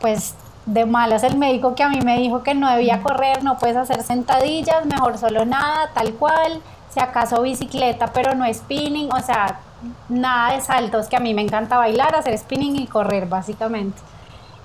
[0.00, 0.34] pues
[0.66, 3.76] de malas el médico que a mí me dijo que no debía correr, no puedes
[3.76, 9.60] hacer sentadillas, mejor solo nada, tal cual, si acaso bicicleta, pero no spinning, o sea,
[10.08, 13.98] nada de saltos, que a mí me encanta bailar, hacer spinning y correr básicamente.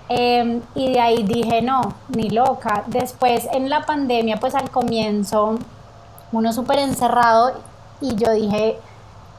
[0.09, 2.83] Em, y de ahí dije, no, ni loca.
[2.87, 5.57] Después en la pandemia, pues al comienzo,
[6.31, 7.53] uno súper encerrado
[8.01, 8.77] y yo dije,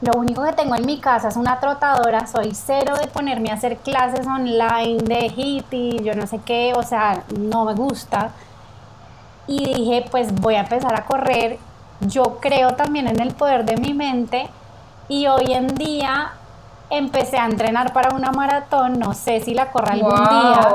[0.03, 3.53] lo único que tengo en mi casa es una trotadora, soy cero de ponerme a
[3.53, 8.31] hacer clases online de HIIT y yo no sé qué, o sea, no me gusta.
[9.47, 11.57] Y dije, pues voy a empezar a correr.
[12.01, 14.49] Yo creo también en el poder de mi mente
[15.07, 16.33] y hoy en día
[16.89, 20.69] empecé a entrenar para una maratón, no sé si la corro algún día.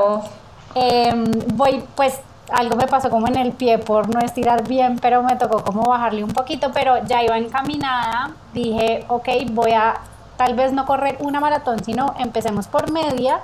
[0.75, 2.19] Em, voy pues
[2.51, 5.83] algo me pasó como en el pie por no estirar bien, pero me tocó como
[5.83, 9.95] bajarle un poquito, pero ya iba encaminada, dije, ok, voy a
[10.37, 13.39] tal vez no correr una maratón, sino empecemos por media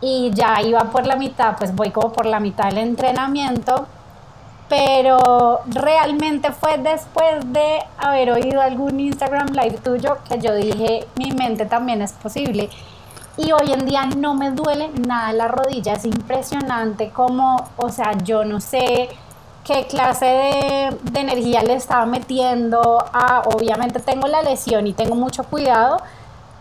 [0.00, 3.86] y ya iba por la mitad, pues voy como por la mitad del entrenamiento,
[4.68, 11.32] pero realmente fue después de haber oído algún Instagram live tuyo que yo dije, mi
[11.32, 12.70] mente también es posible
[13.36, 18.12] y hoy en día no me duele nada la rodilla, es impresionante como, o sea,
[18.18, 19.08] yo no sé
[19.64, 25.14] qué clase de, de, energía le estaba metiendo, a, obviamente tengo la lesión y tengo
[25.14, 25.98] mucho cuidado,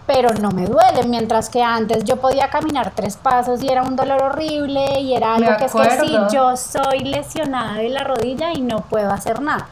[0.06, 3.96] pero no me duele, mientras que antes yo podía caminar tres pasos y era un
[3.96, 8.52] dolor horrible y era algo que es que sí, yo soy lesionada de la rodilla
[8.52, 9.68] y no puedo hacer nada.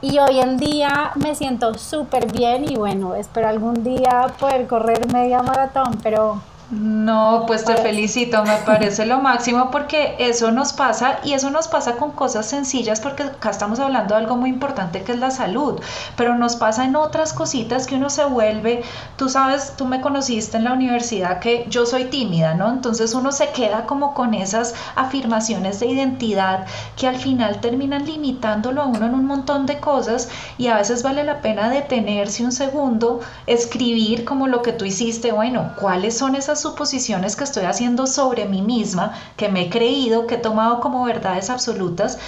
[0.00, 5.12] Y hoy en día me siento súper bien y bueno, espero algún día poder correr
[5.12, 11.18] media maratón, pero no, pues te felicito, me parece lo máximo porque eso nos pasa
[11.24, 15.02] y eso nos pasa con cosas sencillas porque acá estamos hablando de algo muy importante
[15.02, 15.80] que es la salud,
[16.14, 18.82] pero nos pasa en otras cositas que uno se vuelve,
[19.16, 22.68] tú sabes, tú me conociste en la universidad que yo soy tímida, ¿no?
[22.68, 28.82] Entonces uno se queda como con esas afirmaciones de identidad que al final terminan limitándolo
[28.82, 30.28] a uno en un montón de cosas
[30.58, 35.32] y a veces vale la pena detenerse un segundo, escribir como lo que tú hiciste,
[35.32, 40.26] bueno, ¿cuáles son esas suposiciones que estoy haciendo sobre mí misma, que me he creído,
[40.26, 42.18] que he tomado como verdades absolutas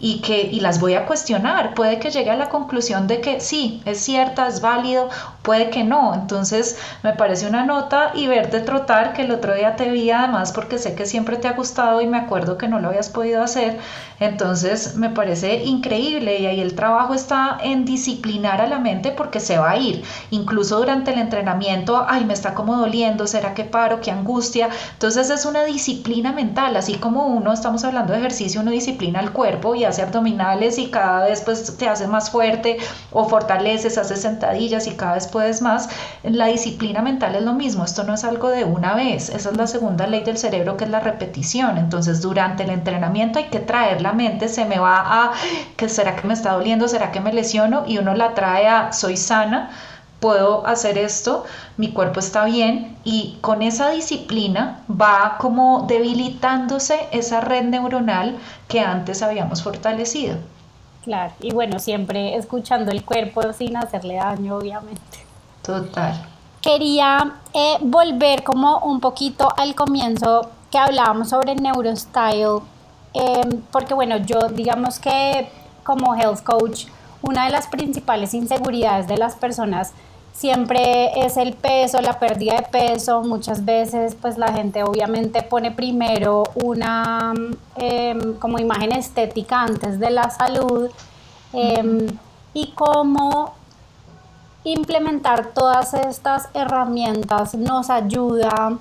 [0.00, 1.74] y que y las voy a cuestionar.
[1.74, 5.08] Puede que llegue a la conclusión de que sí, es cierta, es válido,
[5.42, 6.14] puede que no.
[6.14, 10.52] Entonces me parece una nota y verte trotar, que el otro día te vi además
[10.52, 13.42] porque sé que siempre te ha gustado y me acuerdo que no lo habías podido
[13.42, 13.78] hacer.
[14.20, 19.40] Entonces me parece increíble y ahí el trabajo está en disciplinar a la mente porque
[19.40, 20.04] se va a ir.
[20.30, 24.00] Incluso durante el entrenamiento, ay, me está como doliendo, ¿será que paro?
[24.00, 24.68] ¿Qué angustia?
[24.94, 29.32] Entonces es una disciplina mental, así como uno, estamos hablando de ejercicio, uno disciplina el
[29.32, 32.78] cuerpo y hace abdominales y cada vez pues te hace más fuerte
[33.12, 35.88] o fortaleces, haces sentadillas y cada vez puedes más.
[36.22, 39.56] La disciplina mental es lo mismo, esto no es algo de una vez, esa es
[39.56, 41.78] la segunda ley del cerebro que es la repetición.
[41.78, 45.32] Entonces durante el entrenamiento hay que traer la mente, se me va a,
[45.76, 46.88] que será que me está doliendo?
[46.88, 47.84] ¿Será que me lesiono?
[47.86, 49.70] Y uno la trae a, soy sana
[50.20, 51.44] puedo hacer esto,
[51.76, 58.80] mi cuerpo está bien y con esa disciplina va como debilitándose esa red neuronal que
[58.80, 60.36] antes habíamos fortalecido.
[61.04, 65.24] Claro, y bueno, siempre escuchando el cuerpo sin hacerle daño, obviamente.
[65.62, 66.14] Total.
[66.60, 72.60] Quería eh, volver como un poquito al comienzo que hablábamos sobre neurostyle,
[73.14, 75.48] eh, porque bueno, yo digamos que
[75.84, 76.86] como health coach,
[77.22, 79.92] una de las principales inseguridades de las personas
[80.38, 83.22] siempre es el peso, la pérdida de peso.
[83.22, 87.34] Muchas veces pues la gente obviamente pone primero una
[87.74, 90.90] em, como imagen estética antes de la salud
[91.52, 92.06] em,
[92.54, 93.54] y cómo
[94.62, 98.78] implementar todas estas herramientas nos ayuda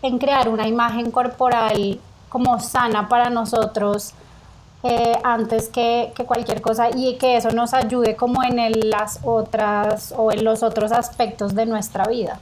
[0.00, 4.14] en crear una imagen corporal como sana para nosotros
[4.82, 8.58] eh, antes que, cualquier cosa y que eso nos ayude como en
[8.90, 12.38] las otras o en los otros aspectos de nuestra vida.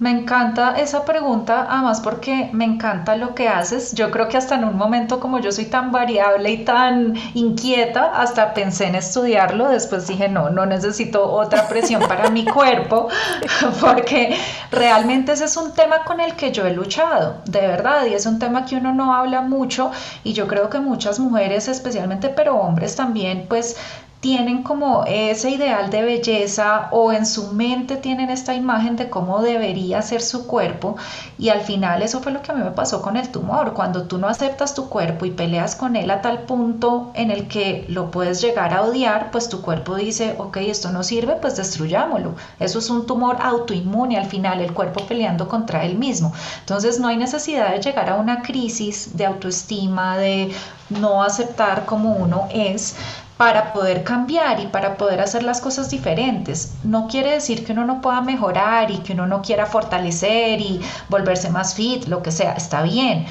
[0.00, 3.92] Me encanta esa pregunta, además porque me encanta lo que haces.
[3.94, 8.12] Yo creo que hasta en un momento como yo soy tan variable y tan inquieta,
[8.14, 9.68] hasta pensé en estudiarlo.
[9.68, 13.08] Después dije, no, no necesito otra presión para mi cuerpo,
[13.80, 14.36] porque
[14.70, 18.24] realmente ese es un tema con el que yo he luchado, de verdad, y es
[18.24, 19.90] un tema que uno no habla mucho
[20.22, 23.76] y yo creo que muchas mujeres especialmente, pero hombres también, pues
[24.20, 29.42] tienen como ese ideal de belleza o en su mente tienen esta imagen de cómo
[29.42, 30.96] debería ser su cuerpo
[31.38, 33.74] y al final eso fue lo que a mí me pasó con el tumor.
[33.74, 37.46] Cuando tú no aceptas tu cuerpo y peleas con él a tal punto en el
[37.46, 41.56] que lo puedes llegar a odiar, pues tu cuerpo dice, ok, esto no sirve, pues
[41.56, 42.34] destruyámoslo.
[42.58, 46.32] Eso es un tumor autoinmune al final, el cuerpo peleando contra él mismo.
[46.60, 50.50] Entonces no hay necesidad de llegar a una crisis de autoestima, de
[50.90, 52.96] no aceptar como uno es,
[53.38, 56.74] para poder cambiar y para poder hacer las cosas diferentes.
[56.82, 60.80] No quiere decir que uno no pueda mejorar y que uno no quiera fortalecer y
[61.08, 63.26] volverse más fit, lo que sea, está bien,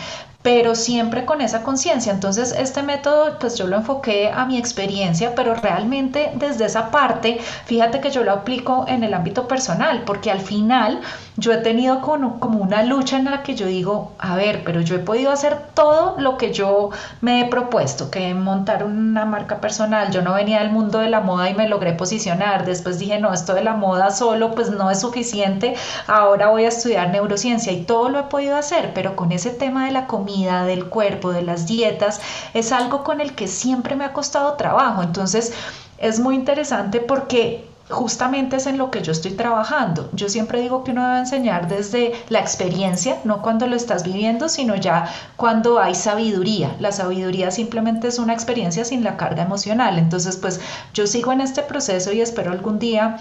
[0.48, 2.14] pero siempre con esa conciencia.
[2.14, 7.42] Entonces, este método, pues yo lo enfoqué a mi experiencia, pero realmente desde esa parte,
[7.66, 11.02] fíjate que yo lo aplico en el ámbito personal, porque al final
[11.36, 14.80] yo he tenido como, como una lucha en la que yo digo, a ver, pero
[14.80, 19.60] yo he podido hacer todo lo que yo me he propuesto, que montar una marca
[19.60, 23.20] personal, yo no venía del mundo de la moda y me logré posicionar, después dije,
[23.20, 25.76] no, esto de la moda solo pues no es suficiente,
[26.08, 29.86] ahora voy a estudiar neurociencia y todo lo he podido hacer, pero con ese tema
[29.86, 32.22] de la comida, del cuerpo, de las dietas,
[32.54, 35.04] es algo con el que siempre me ha costado trabajo.
[35.04, 35.54] Entonces,
[35.98, 40.10] es muy interesante porque justamente es en lo que yo estoy trabajando.
[40.14, 44.50] Yo siempre digo que uno debe enseñar desde la experiencia, no cuando lo estás viviendo,
[44.50, 46.76] sino ya cuando hay sabiduría.
[46.80, 49.98] La sabiduría simplemente es una experiencia sin la carga emocional.
[49.98, 50.60] Entonces, pues
[50.94, 53.18] yo sigo en este proceso y espero algún día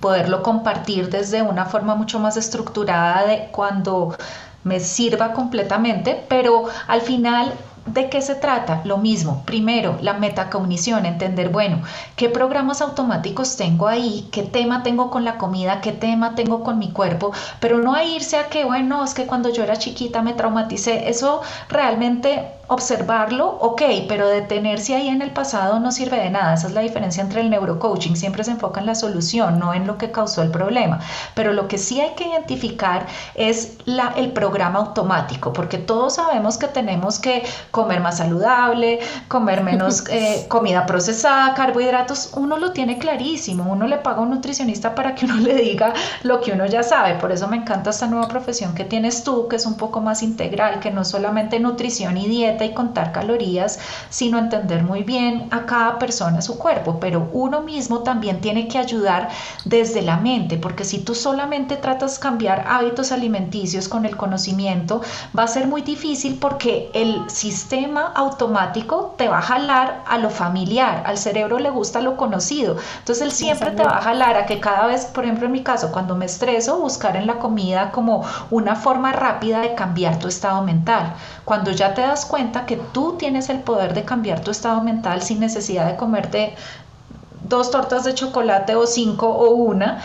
[0.00, 4.16] poderlo compartir desde una forma mucho más estructurada de cuando
[4.64, 7.52] me sirva completamente, pero al final
[7.86, 8.82] ¿De qué se trata?
[8.84, 9.42] Lo mismo.
[9.46, 11.82] Primero, la metacognición, entender, bueno,
[12.14, 16.78] qué programas automáticos tengo ahí, qué tema tengo con la comida, qué tema tengo con
[16.78, 20.22] mi cuerpo, pero no a irse a que, bueno, es que cuando yo era chiquita
[20.22, 21.08] me traumaticé.
[21.08, 26.54] Eso realmente observarlo, ok, pero detenerse ahí en el pasado no sirve de nada.
[26.54, 28.16] Esa es la diferencia entre el neurocoaching.
[28.16, 31.00] Siempre se enfoca en la solución, no en lo que causó el problema.
[31.34, 36.58] Pero lo que sí hay que identificar es la, el programa automático, porque todos sabemos
[36.58, 37.42] que tenemos que
[37.72, 42.30] comer más saludable, comer menos eh, comida procesada, carbohidratos.
[42.34, 43.64] Uno lo tiene clarísimo.
[43.64, 45.92] Uno le paga a un nutricionista para que uno le diga
[46.22, 47.16] lo que uno ya sabe.
[47.16, 50.22] Por eso me encanta esta nueva profesión que tienes tú, que es un poco más
[50.22, 55.66] integral, que no solamente nutrición y dieta y contar calorías, sino entender muy bien a
[55.66, 59.28] cada persona su cuerpo, pero uno mismo también tiene que ayudar
[59.64, 65.02] desde la mente, porque si tú solamente tratas de cambiar hábitos alimenticios con el conocimiento,
[65.36, 70.30] va a ser muy difícil porque el sistema automático te va a jalar a lo
[70.30, 74.46] familiar, al cerebro le gusta lo conocido, entonces él siempre te va a jalar a
[74.46, 77.90] que cada vez, por ejemplo en mi caso, cuando me estreso, buscar en la comida
[77.90, 81.14] como una forma rápida de cambiar tu estado mental.
[81.44, 85.22] Cuando ya te das cuenta que tú tienes el poder de cambiar tu estado mental
[85.22, 86.54] sin necesidad de comerte
[87.48, 90.00] dos tortas de chocolate o cinco o una,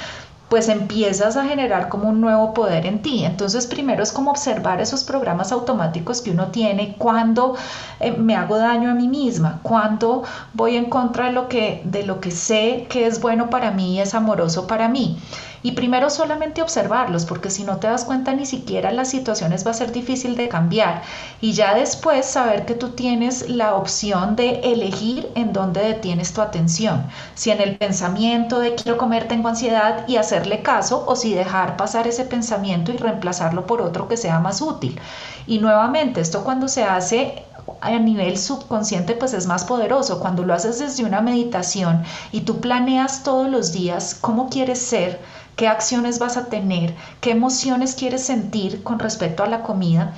[0.50, 3.26] pues empiezas a generar como un nuevo poder en ti.
[3.26, 7.56] Entonces, primero es como observar esos programas automáticos que uno tiene cuando
[8.00, 10.24] eh, me hago daño a mí misma, cuando
[10.54, 13.96] voy en contra de lo que de lo que sé que es bueno para mí
[13.96, 15.18] y es amoroso para mí.
[15.66, 19.72] Y primero solamente observarlos, porque si no te das cuenta ni siquiera las situaciones va
[19.72, 21.02] a ser difícil de cambiar.
[21.42, 26.44] Y ya después saber que tú tienes la opción de elegir en dónde detienes tu
[26.44, 27.08] atención.
[27.34, 31.78] Si en el pensamiento de quiero comer tengo ansiedad y hacerle caso, o si dejar
[31.78, 35.00] pasar ese pensamiento y reemplazarlo por otro que sea más útil.
[35.48, 37.44] Y nuevamente, esto cuando se hace
[37.82, 40.20] a nivel subconsciente pues es más poderoso.
[40.20, 45.20] Cuando lo haces desde una meditación y tú planeas todos los días cómo quieres ser,
[45.56, 50.14] qué acciones vas a tener, qué emociones quieres sentir con respecto a la comida,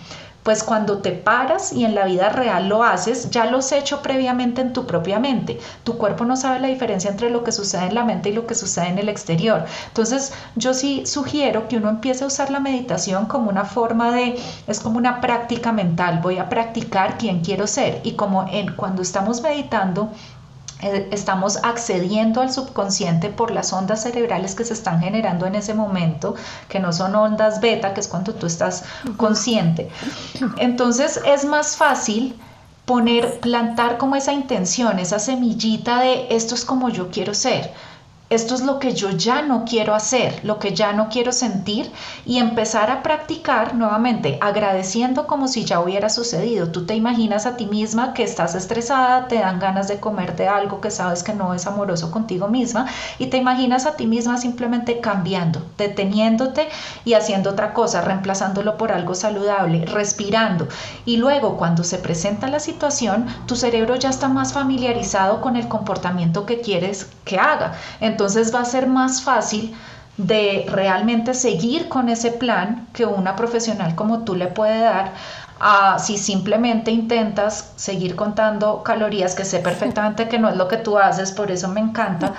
[0.48, 4.02] pues cuando te paras y en la vida real lo haces, ya lo has hecho
[4.02, 5.60] previamente en tu propia mente.
[5.84, 8.48] Tu cuerpo no sabe la diferencia entre lo que sucede en la mente y lo
[8.48, 9.66] que sucede en el exterior.
[9.88, 14.40] Entonces, yo sí sugiero que uno empiece a usar la meditación como una forma de,
[14.68, 16.22] es como una práctica mental.
[16.24, 18.00] Voy a practicar quién quiero ser.
[18.06, 20.12] Y como en, cuando estamos meditando,
[20.82, 26.36] estamos accediendo al subconsciente por las ondas cerebrales que se están generando en ese momento,
[26.69, 28.84] que no son ondas beta, que es cuando tú estás
[29.17, 29.89] consciente.
[30.57, 32.39] Entonces es más fácil
[32.86, 37.73] poner, plantar como esa intención, esa semillita de esto es como yo quiero ser
[38.30, 41.89] esto es lo que yo ya no quiero hacer, lo que ya no quiero sentir
[42.25, 46.69] y empezar a practicar nuevamente agradeciendo como si ya hubiera sucedido.
[46.69, 50.82] Tú te imaginas a ti misma que estás estresada, te dan ganas de comerte algo
[50.82, 54.99] que sabes que no es amoroso contigo misma y te imaginas a ti misma simplemente
[54.99, 56.67] cambiando, deteniéndote
[57.05, 60.67] y haciendo otra cosa, reemplazándolo por algo saludable, respirando.
[61.05, 65.69] Y luego cuando se presenta la situación, tu cerebro ya está más familiarizado con el
[65.69, 67.73] comportamiento que quieres que haga.
[68.18, 69.76] Va a ser más fácil
[70.18, 75.13] de realmente seguir con ese plan que una profesional como tú le puede dar
[75.59, 80.78] a si simplemente intentas seguir contando calorías, que sé perfectamente que no es lo que
[80.78, 82.34] tú haces, por eso me encanta,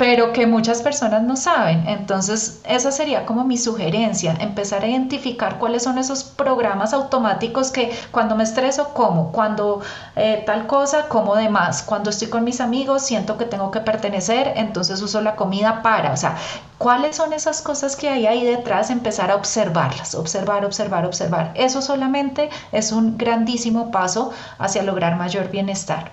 [0.00, 1.86] pero que muchas personas no saben.
[1.86, 7.92] Entonces, esa sería como mi sugerencia, empezar a identificar cuáles son esos programas automáticos que
[8.10, 9.82] cuando me estreso, como, cuando
[10.16, 13.80] eh, tal cosa, como de más, cuando estoy con mis amigos, siento que tengo que
[13.80, 16.34] pertenecer, entonces uso la comida para, o sea,
[16.78, 21.52] cuáles son esas cosas que hay ahí detrás, empezar a observarlas, observar, observar, observar.
[21.56, 26.10] Eso solamente es un grandísimo paso hacia lograr mayor bienestar.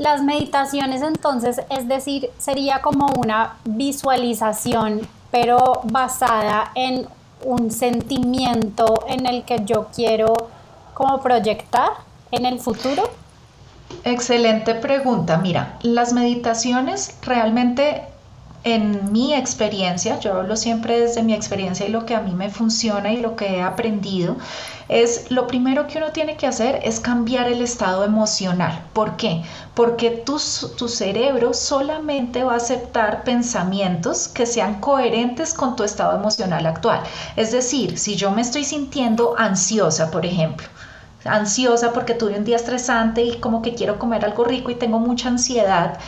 [0.00, 7.06] Las meditaciones entonces, es decir, sería como una visualización, pero basada en
[7.44, 10.32] un sentimiento en el que yo quiero
[10.94, 11.90] como proyectar
[12.30, 13.10] en el futuro.
[14.02, 15.36] Excelente pregunta.
[15.36, 18.04] Mira, las meditaciones realmente
[18.62, 22.50] en mi experiencia, yo hablo siempre desde mi experiencia y lo que a mí me
[22.50, 24.36] funciona y lo que he aprendido,
[24.88, 28.82] es lo primero que uno tiene que hacer es cambiar el estado emocional.
[28.92, 29.42] ¿Por qué?
[29.74, 30.38] Porque tu,
[30.76, 37.02] tu cerebro solamente va a aceptar pensamientos que sean coherentes con tu estado emocional actual.
[37.36, 40.66] Es decir, si yo me estoy sintiendo ansiosa, por ejemplo,
[41.24, 44.98] ansiosa porque tuve un día estresante y como que quiero comer algo rico y tengo
[44.98, 45.98] mucha ansiedad,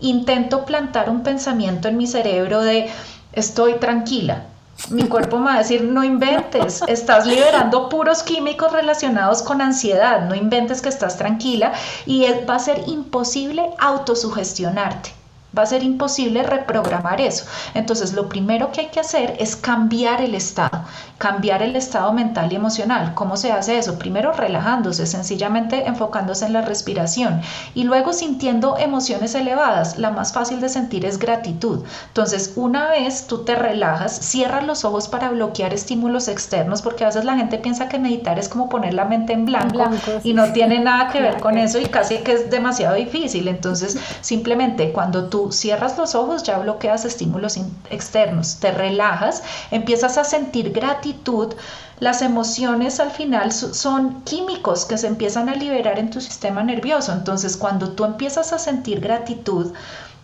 [0.00, 2.90] intento plantar un pensamiento en mi cerebro de
[3.32, 4.44] estoy tranquila.
[4.90, 10.28] Mi cuerpo me va a decir, no inventes, estás liberando puros químicos relacionados con ansiedad,
[10.28, 11.72] no inventes que estás tranquila
[12.06, 15.23] y va a ser imposible autosugestionarte.
[15.56, 17.44] Va a ser imposible reprogramar eso.
[17.74, 20.84] Entonces, lo primero que hay que hacer es cambiar el estado,
[21.18, 23.14] cambiar el estado mental y emocional.
[23.14, 23.98] ¿Cómo se hace eso?
[23.98, 27.40] Primero relajándose, sencillamente enfocándose en la respiración
[27.74, 29.98] y luego sintiendo emociones elevadas.
[29.98, 31.84] La más fácil de sentir es gratitud.
[32.08, 37.08] Entonces, una vez tú te relajas, cierras los ojos para bloquear estímulos externos, porque a
[37.08, 39.84] veces la gente piensa que meditar es como poner la mente en blanco,
[40.22, 43.48] y no tiene nada que ver con eso y casi que es demasiado difícil.
[43.48, 47.58] Entonces, simplemente cuando tú cierras los ojos, ya bloqueas estímulos
[47.90, 51.54] externos, te relajas, empiezas a sentir gratitud.
[52.00, 57.12] Las emociones al final son químicos que se empiezan a liberar en tu sistema nervioso.
[57.12, 59.72] Entonces, cuando tú empiezas a sentir gratitud,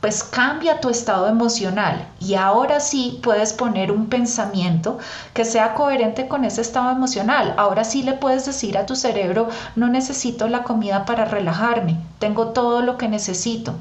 [0.00, 4.98] pues cambia tu estado emocional y ahora sí puedes poner un pensamiento
[5.34, 7.54] que sea coherente con ese estado emocional.
[7.58, 12.48] Ahora sí le puedes decir a tu cerebro, no necesito la comida para relajarme, tengo
[12.48, 13.74] todo lo que necesito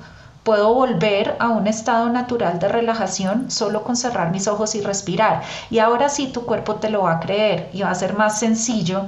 [0.43, 5.43] puedo volver a un estado natural de relajación solo con cerrar mis ojos y respirar.
[5.69, 8.39] Y ahora sí tu cuerpo te lo va a creer y va a ser más
[8.39, 9.07] sencillo.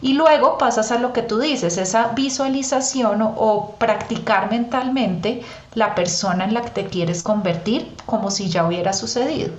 [0.00, 5.42] Y luego pasas a lo que tú dices, esa visualización o, practicar mentalmente
[5.74, 9.52] la persona en la que te quieres convertir como si ya hubiera sucedido.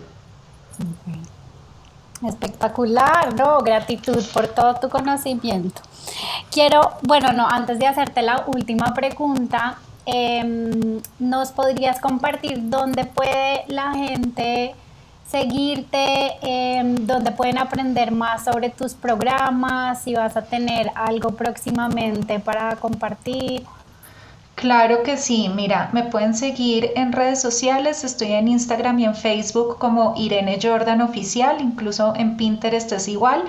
[2.28, 3.60] Espectacular, ¿no?
[3.60, 5.82] Gratitud por todo tu conocimiento.
[6.52, 13.64] Quiero, bueno, no, antes de hacerte la última pregunta, Em, ¿Nos podrías compartir dónde puede
[13.68, 14.76] la gente
[15.26, 22.40] seguirte, em, dónde pueden aprender más sobre tus programas, si vas a tener algo próximamente
[22.40, 23.66] para compartir?
[24.56, 29.16] Claro que sí, mira, me pueden seguir en redes sociales, estoy en Instagram y en
[29.16, 33.44] Facebook como Irene Jordan Oficial, incluso en Pinterest es igual.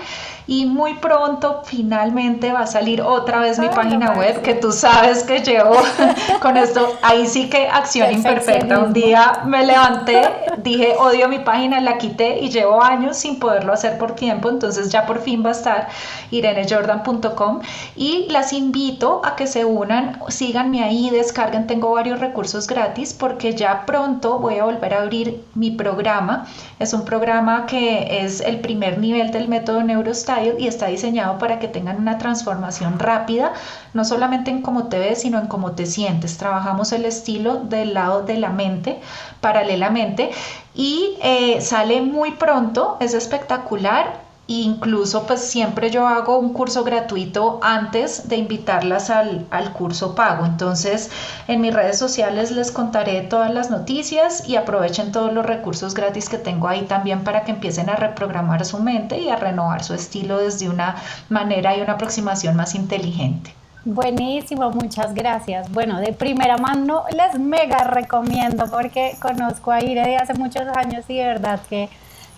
[0.47, 5.23] Y muy pronto finalmente va a salir otra vez mi página web, que tú sabes
[5.23, 5.77] que llevo
[6.41, 8.79] con esto, ahí sí que acción imperfecta.
[8.79, 10.23] Un día me levanté,
[10.59, 14.91] dije odio mi página, la quité y llevo años sin poderlo hacer por tiempo, entonces
[14.91, 15.89] ya por fin va a estar
[16.31, 17.61] irenejordan.com
[17.95, 23.55] y las invito a que se unan, síganme ahí descarguen, tengo varios recursos gratis porque
[23.55, 26.47] ya pronto voy a volver a abrir mi programa.
[26.79, 31.59] Es un programa que es el primer nivel del método Neurostyle y está diseñado para
[31.59, 33.53] que tengan una transformación rápida,
[33.93, 36.39] no solamente en cómo te ves, sino en cómo te sientes.
[36.39, 39.01] Trabajamos el estilo del lado de la mente
[39.41, 40.31] paralelamente
[40.75, 47.61] y eh, sale muy pronto, es espectacular incluso pues siempre yo hago un curso gratuito
[47.63, 50.45] antes de invitarlas al, al, curso pago.
[50.45, 51.11] Entonces
[51.49, 56.29] en mis redes sociales les contaré todas las noticias y aprovechen todos los recursos gratis
[56.29, 59.95] que tengo ahí también para que empiecen a reprogramar su mente y a renovar su
[59.95, 60.97] estilo desde una
[61.29, 63.55] manera y una aproximación más inteligente.
[63.87, 65.71] Buenísimo, muchas gracias.
[65.71, 71.05] Bueno, de primera mano les mega recomiendo porque conozco a Ire de hace muchos años
[71.09, 71.91] y de verdad que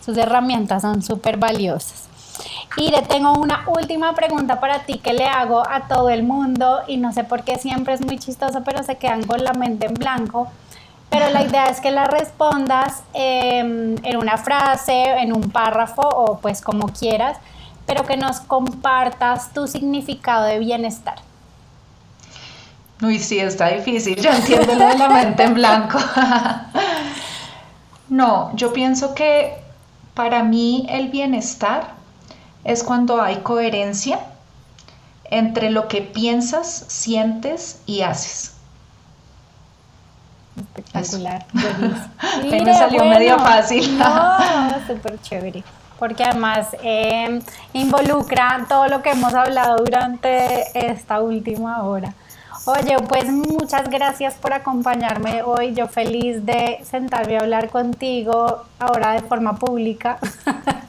[0.06, 2.04] sus herramientas son súper valiosas.
[2.76, 6.82] Y le tengo una última pregunta para ti que le hago a todo el mundo
[6.86, 9.86] y no sé por qué siempre es muy chistoso, pero se quedan con la mente
[9.86, 10.48] en blanco.
[11.10, 16.38] Pero la idea es que la respondas em, en una frase, en un párrafo o
[16.38, 17.38] pues como quieras,
[17.84, 21.16] pero que nos compartas tu significado de bienestar.
[23.02, 24.16] Uy, sí, está difícil.
[24.16, 25.98] Yo entiendo lo de la mente en blanco.
[28.08, 29.65] no, yo pienso que
[30.16, 31.88] para mí el bienestar
[32.64, 34.18] es cuando hay coherencia
[35.24, 38.54] entre lo que piensas, sientes y haces.
[40.56, 41.44] Espectacular.
[41.52, 43.98] me salió medio fácil.
[43.98, 44.38] No,
[44.86, 45.62] súper chévere.
[45.98, 47.40] Porque además eh,
[47.74, 52.14] involucra todo lo que hemos hablado durante esta última hora.
[52.68, 55.72] Oye, pues muchas gracias por acompañarme hoy.
[55.72, 60.18] Yo feliz de sentarme a hablar contigo ahora de forma pública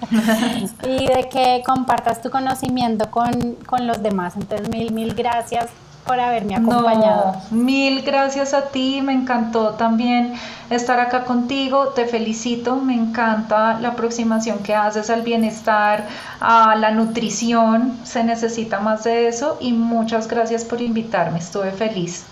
[0.83, 4.35] y de que compartas tu conocimiento con, con los demás.
[4.37, 5.69] Entonces, mil, mil gracias
[6.07, 7.35] por haberme acompañado.
[7.51, 10.33] mil gracias a ti, me encantó también
[10.69, 16.07] estar acá contigo, te felicito, me encanta la aproximación que haces al bienestar,
[16.39, 22.25] a la nutrición, se necesita más de eso y muchas gracias por invitarme, estuve feliz.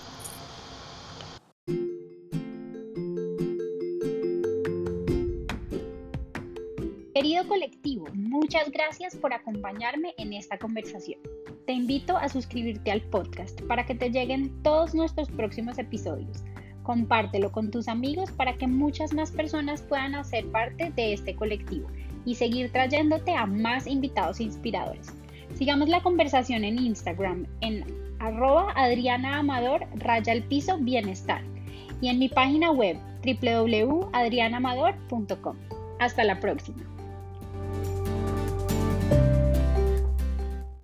[7.13, 11.19] Querido colectivo, muchas gracias por acompañarme en esta conversación.
[11.65, 16.43] Te invito a suscribirte al podcast para que te lleguen todos nuestros próximos episodios.
[16.83, 21.87] Compártelo con tus amigos para que muchas más personas puedan hacer parte de este colectivo
[22.23, 25.11] y seguir trayéndote a más invitados inspiradores.
[25.55, 27.83] Sigamos la conversación en Instagram en
[28.19, 29.43] arroba Adriana
[29.95, 31.41] raya el piso bienestar
[31.99, 35.57] y en mi página web www.adrianamador.com.
[35.99, 36.94] Hasta la próxima.